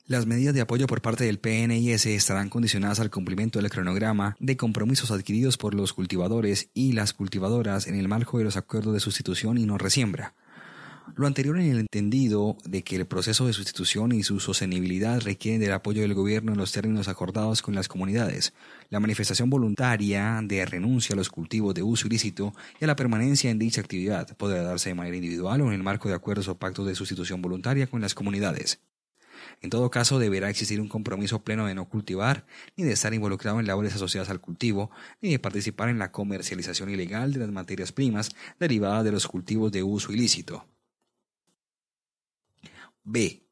Las 0.08 0.28
medidas 0.28 0.54
de 0.54 0.62
apoyo 0.62 0.86
por 0.86 1.02
parte 1.02 1.24
del 1.24 1.40
PNIS 1.40 2.06
estarán 2.06 2.50
condicionadas 2.50 3.00
al 3.00 3.10
cumplimiento 3.10 3.58
del 3.60 3.72
cronograma 3.72 4.36
de 4.40 4.56
compromisos 4.56 5.10
adquiridos 5.10 5.58
por 5.58 5.74
los 5.74 5.94
cultivadores 5.94 6.70
y 6.76 6.92
las 6.92 7.14
cultivadoras 7.14 7.88
en 7.88 7.96
el 7.96 8.08
marco 8.08 8.38
de 8.38 8.44
los 8.44 8.56
acuerdos 8.56 8.94
de 8.94 9.00
sustitución 9.00 9.58
y 9.58 9.66
no 9.66 9.80
resiembra. 9.80 10.36
Lo 11.14 11.28
anterior 11.28 11.58
en 11.60 11.72
el 11.72 11.80
entendido 11.80 12.58
de 12.66 12.84
que 12.84 12.96
el 12.96 13.06
proceso 13.06 13.46
de 13.46 13.54
sustitución 13.54 14.12
y 14.12 14.24
su 14.24 14.40
sostenibilidad 14.40 15.22
requieren 15.22 15.62
del 15.62 15.72
apoyo 15.72 16.02
del 16.02 16.16
gobierno 16.16 16.52
en 16.52 16.58
los 16.58 16.72
términos 16.72 17.08
acordados 17.08 17.62
con 17.62 17.76
las 17.76 17.88
comunidades. 17.88 18.54
La 18.90 19.00
manifestación 19.00 19.50
voluntaria 19.50 20.42
de 20.44 20.66
renuncia 20.66 21.14
a 21.14 21.16
los 21.16 21.30
cultivos 21.30 21.76
de 21.76 21.84
uso 21.84 22.08
ilícito 22.08 22.54
y 22.82 22.86
a 22.86 22.88
la 22.88 22.96
permanencia 22.96 23.52
en 23.52 23.60
dicha 23.60 23.82
actividad 23.82 24.36
podrá 24.36 24.64
darse 24.64 24.90
de 24.90 24.96
manera 24.96 25.16
individual 25.16 25.62
o 25.62 25.68
en 25.68 25.74
el 25.74 25.84
marco 25.84 26.10
de 26.10 26.16
acuerdos 26.16 26.48
o 26.48 26.58
pactos 26.58 26.88
de 26.88 26.96
sustitución 26.96 27.42
voluntaria 27.42 27.88
con 27.88 28.02
las 28.02 28.16
comunidades. 28.16 28.80
En 29.62 29.70
todo 29.70 29.92
caso, 29.92 30.20
deberá 30.20 30.50
existir 30.50 30.82
un 30.82 30.90
compromiso 30.90 31.44
pleno 31.44 31.68
de 31.68 31.76
no 31.76 31.88
cultivar, 31.88 32.46
ni 32.76 32.84
de 32.84 32.94
estar 32.94 33.14
involucrado 33.14 33.60
en 33.60 33.68
labores 33.68 33.96
asociadas 33.96 34.30
al 34.30 34.42
cultivo, 34.42 34.92
ni 35.22 35.30
de 35.30 35.40
participar 35.40 35.90
en 35.90 36.00
la 36.00 36.12
comercialización 36.12 36.90
ilegal 36.90 37.32
de 37.32 37.40
las 37.40 37.52
materias 37.52 37.92
primas 37.92 38.32
derivadas 38.60 39.04
de 39.06 39.12
los 39.12 39.28
cultivos 39.28 39.72
de 39.72 39.84
uso 39.84 40.12
ilícito. 40.12 40.66
B. 43.08 43.46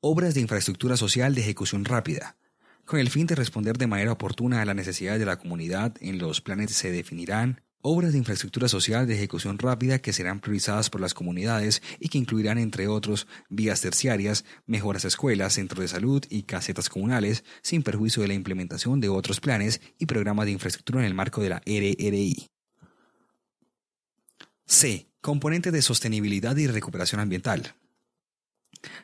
Obras 0.00 0.34
de 0.34 0.40
infraestructura 0.40 0.96
social 0.96 1.34
de 1.34 1.40
ejecución 1.40 1.84
rápida. 1.84 2.36
Con 2.84 3.00
el 3.00 3.10
fin 3.10 3.26
de 3.26 3.34
responder 3.34 3.76
de 3.76 3.88
manera 3.88 4.12
oportuna 4.12 4.62
a 4.62 4.64
las 4.64 4.76
necesidades 4.76 5.18
de 5.18 5.26
la 5.26 5.40
comunidad, 5.40 5.96
en 6.00 6.18
los 6.18 6.40
planes 6.40 6.70
se 6.70 6.92
definirán 6.92 7.62
obras 7.80 8.12
de 8.12 8.18
infraestructura 8.18 8.68
social 8.68 9.08
de 9.08 9.14
ejecución 9.16 9.58
rápida 9.58 9.98
que 9.98 10.12
serán 10.12 10.38
priorizadas 10.38 10.88
por 10.88 11.00
las 11.00 11.14
comunidades 11.14 11.82
y 11.98 12.10
que 12.10 12.18
incluirán, 12.18 12.58
entre 12.58 12.86
otros, 12.86 13.26
vías 13.48 13.80
terciarias, 13.80 14.44
mejoras 14.66 15.04
a 15.04 15.08
escuelas, 15.08 15.54
centros 15.54 15.80
de 15.80 15.88
salud 15.88 16.24
y 16.30 16.44
casetas 16.44 16.88
comunales, 16.88 17.42
sin 17.60 17.82
perjuicio 17.82 18.22
de 18.22 18.28
la 18.28 18.34
implementación 18.34 19.00
de 19.00 19.08
otros 19.08 19.40
planes 19.40 19.80
y 19.98 20.06
programas 20.06 20.46
de 20.46 20.52
infraestructura 20.52 21.00
en 21.00 21.06
el 21.06 21.14
marco 21.14 21.42
de 21.42 21.48
la 21.48 21.62
RRI. 21.66 22.46
C. 24.64 25.08
Componente 25.20 25.72
de 25.72 25.82
sostenibilidad 25.82 26.56
y 26.56 26.68
recuperación 26.68 27.20
ambiental. 27.20 27.74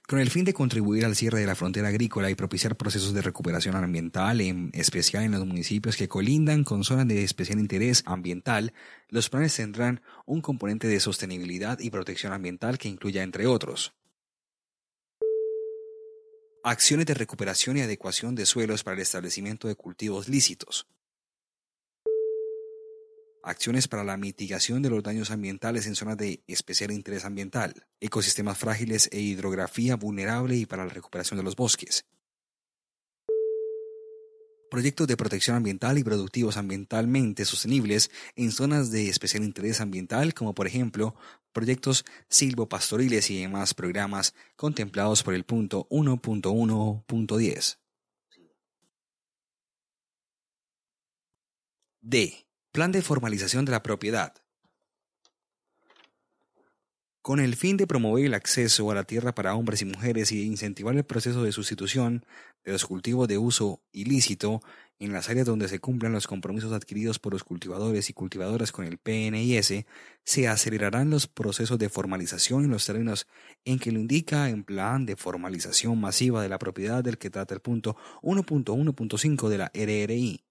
Con 0.06 0.18
el 0.18 0.30
fin 0.30 0.44
de 0.44 0.54
contribuir 0.54 1.04
al 1.04 1.14
cierre 1.14 1.40
de 1.40 1.46
la 1.46 1.54
frontera 1.54 1.88
agrícola 1.88 2.30
y 2.30 2.34
propiciar 2.34 2.76
procesos 2.76 3.14
de 3.14 3.22
recuperación 3.22 3.76
ambiental, 3.76 4.40
en 4.40 4.70
especial 4.74 5.24
en 5.24 5.32
los 5.32 5.46
municipios 5.46 5.96
que 5.96 6.08
colindan 6.08 6.64
con 6.64 6.84
zonas 6.84 7.06
de 7.06 7.22
especial 7.22 7.58
interés 7.58 8.02
ambiental, 8.06 8.72
los 9.08 9.28
planes 9.28 9.54
tendrán 9.54 10.00
un 10.26 10.40
componente 10.40 10.88
de 10.88 11.00
sostenibilidad 11.00 11.78
y 11.78 11.90
protección 11.90 12.32
ambiental 12.32 12.78
que 12.78 12.88
incluya, 12.88 13.22
entre 13.22 13.46
otros, 13.46 13.94
acciones 16.64 17.06
de 17.06 17.14
recuperación 17.14 17.76
y 17.76 17.82
adecuación 17.82 18.34
de 18.34 18.46
suelos 18.46 18.84
para 18.84 18.96
el 18.96 19.02
establecimiento 19.02 19.68
de 19.68 19.74
cultivos 19.74 20.28
lícitos, 20.28 20.86
acciones 23.48 23.88
para 23.88 24.04
la 24.04 24.16
mitigación 24.16 24.82
de 24.82 24.90
los 24.90 25.02
daños 25.02 25.30
ambientales 25.30 25.86
en 25.86 25.94
zonas 25.94 26.16
de 26.18 26.42
especial 26.46 26.90
interés 26.90 27.24
ambiental, 27.24 27.86
ecosistemas 28.00 28.58
frágiles 28.58 29.08
e 29.12 29.20
hidrografía 29.20 29.96
vulnerable 29.96 30.56
y 30.56 30.66
para 30.66 30.84
la 30.84 30.92
recuperación 30.92 31.38
de 31.38 31.44
los 31.44 31.56
bosques. 31.56 32.04
Proyectos 34.70 35.06
de 35.06 35.16
protección 35.16 35.56
ambiental 35.56 35.96
y 35.96 36.04
productivos 36.04 36.58
ambientalmente 36.58 37.46
sostenibles 37.46 38.10
en 38.36 38.52
zonas 38.52 38.90
de 38.90 39.08
especial 39.08 39.42
interés 39.42 39.80
ambiental, 39.80 40.34
como 40.34 40.54
por 40.54 40.66
ejemplo 40.66 41.14
proyectos 41.52 42.04
silvopastoriles 42.28 43.30
y 43.30 43.40
demás 43.40 43.72
programas 43.72 44.34
contemplados 44.56 45.22
por 45.22 45.32
el 45.32 45.44
punto 45.44 45.88
1.1.10. 45.88 47.78
D. 52.00 52.47
Plan 52.78 52.92
de 52.92 53.02
formalización 53.02 53.64
de 53.64 53.72
la 53.72 53.82
propiedad. 53.82 54.34
Con 57.22 57.40
el 57.40 57.56
fin 57.56 57.76
de 57.76 57.88
promover 57.88 58.24
el 58.24 58.34
acceso 58.34 58.88
a 58.92 58.94
la 58.94 59.02
tierra 59.02 59.34
para 59.34 59.56
hombres 59.56 59.82
y 59.82 59.84
mujeres 59.84 60.30
y 60.30 60.38
de 60.38 60.44
incentivar 60.44 60.94
el 60.94 61.02
proceso 61.02 61.42
de 61.42 61.50
sustitución 61.50 62.24
de 62.64 62.70
los 62.70 62.86
cultivos 62.86 63.26
de 63.26 63.36
uso 63.36 63.82
ilícito 63.90 64.62
en 65.00 65.12
las 65.12 65.28
áreas 65.28 65.44
donde 65.44 65.66
se 65.66 65.80
cumplan 65.80 66.12
los 66.12 66.28
compromisos 66.28 66.72
adquiridos 66.72 67.18
por 67.18 67.32
los 67.32 67.42
cultivadores 67.42 68.10
y 68.10 68.12
cultivadoras 68.12 68.70
con 68.70 68.84
el 68.84 68.98
PNIS, 68.98 69.84
se 70.22 70.46
acelerarán 70.46 71.10
los 71.10 71.26
procesos 71.26 71.80
de 71.80 71.88
formalización 71.88 72.62
en 72.62 72.70
los 72.70 72.86
términos 72.86 73.26
en 73.64 73.80
que 73.80 73.90
lo 73.90 73.98
indica 73.98 74.50
en 74.50 74.62
plan 74.62 75.04
de 75.04 75.16
formalización 75.16 76.00
masiva 76.00 76.44
de 76.44 76.48
la 76.48 76.60
propiedad 76.60 77.02
del 77.02 77.18
que 77.18 77.28
trata 77.28 77.54
el 77.54 77.60
punto 77.60 77.96
1.1.5 78.22 79.48
de 79.48 79.58
la 79.58 79.72
RRI. 79.74 80.44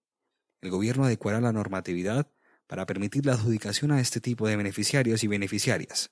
El 0.68 0.72
gobierno 0.72 1.06
adecuará 1.06 1.40
la 1.40 1.54
normatividad 1.54 2.30
para 2.68 2.86
permitir 2.86 3.26
la 3.26 3.32
adjudicación 3.32 3.94
a 3.94 4.02
este 4.02 4.20
tipo 4.20 4.50
de 4.50 4.58
beneficiarios 4.58 5.24
y 5.24 5.28
beneficiarias. 5.28 6.12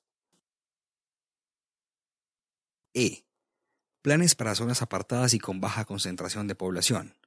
E. 2.94 3.26
Planes 4.02 4.34
para 4.34 4.56
zonas 4.56 4.82
apartadas 4.82 5.34
y 5.34 5.40
con 5.40 5.60
baja 5.60 5.84
concentración 5.84 6.48
de 6.48 6.56
población. 6.56 7.18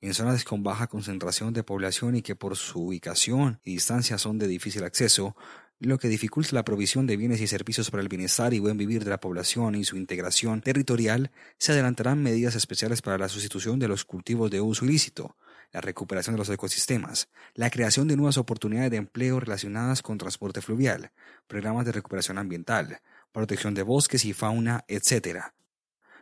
en 0.00 0.14
zonas 0.14 0.44
con 0.44 0.62
baja 0.62 0.86
concentración 0.86 1.52
de 1.54 1.64
población 1.64 2.14
y 2.14 2.22
que 2.22 2.36
por 2.36 2.56
su 2.56 2.86
ubicación 2.86 3.58
y 3.64 3.72
distancia 3.72 4.16
son 4.16 4.38
de 4.38 4.46
difícil 4.46 4.84
acceso, 4.84 5.34
lo 5.80 5.98
que 5.98 6.08
dificulta 6.08 6.54
la 6.54 6.64
provisión 6.64 7.08
de 7.08 7.16
bienes 7.16 7.40
y 7.40 7.48
servicios 7.48 7.90
para 7.90 8.00
el 8.00 8.08
bienestar 8.08 8.54
y 8.54 8.60
buen 8.60 8.76
vivir 8.76 9.02
de 9.02 9.10
la 9.10 9.18
población 9.18 9.74
y 9.74 9.82
su 9.82 9.96
integración 9.96 10.60
territorial, 10.60 11.32
se 11.58 11.72
adelantarán 11.72 12.22
medidas 12.22 12.54
especiales 12.54 13.02
para 13.02 13.18
la 13.18 13.28
sustitución 13.28 13.80
de 13.80 13.88
los 13.88 14.04
cultivos 14.04 14.52
de 14.52 14.60
uso 14.60 14.84
ilícito, 14.84 15.36
la 15.74 15.80
recuperación 15.80 16.36
de 16.36 16.38
los 16.38 16.48
ecosistemas, 16.48 17.28
la 17.54 17.68
creación 17.68 18.06
de 18.06 18.16
nuevas 18.16 18.38
oportunidades 18.38 18.92
de 18.92 18.96
empleo 18.96 19.40
relacionadas 19.40 20.02
con 20.02 20.18
transporte 20.18 20.62
fluvial, 20.62 21.10
programas 21.48 21.84
de 21.84 21.90
recuperación 21.90 22.38
ambiental, 22.38 23.00
protección 23.32 23.74
de 23.74 23.82
bosques 23.82 24.24
y 24.24 24.32
fauna, 24.32 24.84
etc., 24.86 25.52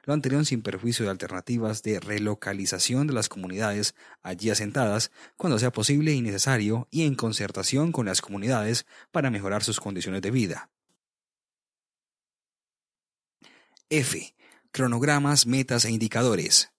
lo 0.04 0.14
anterior 0.14 0.44
sin 0.44 0.62
perjuicio 0.62 1.04
de 1.04 1.12
alternativas 1.12 1.82
de 1.82 2.00
relocalización 2.00 3.06
de 3.06 3.12
las 3.12 3.28
comunidades 3.28 3.94
allí 4.22 4.50
asentadas 4.50 5.12
cuando 5.36 5.60
sea 5.60 5.70
posible 5.70 6.12
y 6.12 6.22
necesario 6.22 6.88
y 6.90 7.04
en 7.06 7.14
concertación 7.14 7.92
con 7.92 8.06
las 8.06 8.20
comunidades 8.20 8.84
para 9.12 9.30
mejorar 9.30 9.62
sus 9.62 9.78
condiciones 9.78 10.22
de 10.22 10.32
vida. 10.32 10.70
F. 13.90 14.34
Cronogramas, 14.72 15.46
metas 15.46 15.84
e 15.84 15.92
indicadores. 15.92 16.71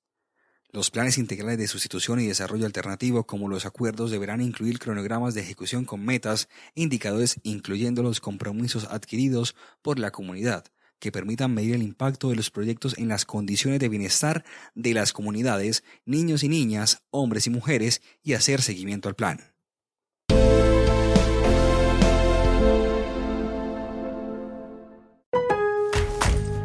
Los 0.74 0.90
planes 0.90 1.20
integrales 1.20 1.60
de 1.60 1.68
sustitución 1.68 2.20
y 2.20 2.26
desarrollo 2.26 2.66
alternativo 2.66 3.28
como 3.28 3.48
los 3.48 3.68
acuerdos 3.68 4.10
deberán 4.10 4.42
incluir 4.42 4.80
cronogramas 4.80 5.36
de 5.36 5.42
ejecución 5.42 5.86
con 5.86 6.04
metas 6.04 6.50
e 6.74 6.82
indicadores 6.82 7.40
incluyendo 7.44 8.02
los 8.02 8.20
compromisos 8.20 8.86
adquiridos 8.90 9.56
por 9.84 10.00
la 10.00 10.10
comunidad, 10.10 10.66
que 10.98 11.12
permitan 11.12 11.54
medir 11.54 11.76
el 11.76 11.84
impacto 11.84 12.32
de 12.32 12.38
los 12.38 12.50
proyectos 12.50 12.98
en 12.98 13.08
las 13.08 13.24
condiciones 13.24 13.80
de 13.82 13.90
bienestar 13.90 14.46
de 14.74 14.96
las 14.96 15.14
comunidades, 15.14 15.84
niños 16.06 16.42
y 16.42 16.50
niñas, 16.50 17.04
hombres 17.12 17.46
y 17.46 17.52
mujeres, 17.52 18.02
y 18.24 18.34
hacer 18.34 18.64
seguimiento 18.64 19.10
al 19.10 19.16
plan. 19.16 19.53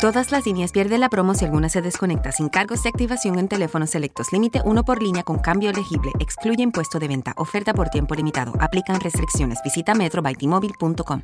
Todas 0.00 0.30
las 0.30 0.46
líneas 0.46 0.70
pierden 0.70 1.00
la 1.00 1.08
promo 1.08 1.34
si 1.34 1.44
alguna 1.44 1.68
se 1.68 1.82
desconecta 1.82 2.30
sin 2.30 2.48
cargos 2.48 2.84
de 2.84 2.88
activación 2.88 3.36
en 3.40 3.48
teléfonos 3.48 3.90
selectos. 3.90 4.32
Límite 4.32 4.62
uno 4.64 4.84
por 4.84 5.02
línea 5.02 5.24
con 5.24 5.40
cambio 5.40 5.70
elegible. 5.70 6.12
Excluye 6.20 6.62
impuesto 6.62 7.00
de 7.00 7.08
venta. 7.08 7.32
Oferta 7.36 7.74
por 7.74 7.88
tiempo 7.88 8.14
limitado. 8.14 8.52
Aplican 8.60 9.00
restricciones. 9.00 9.58
Visita 9.64 9.94
metrobytmobile.com. 9.94 11.22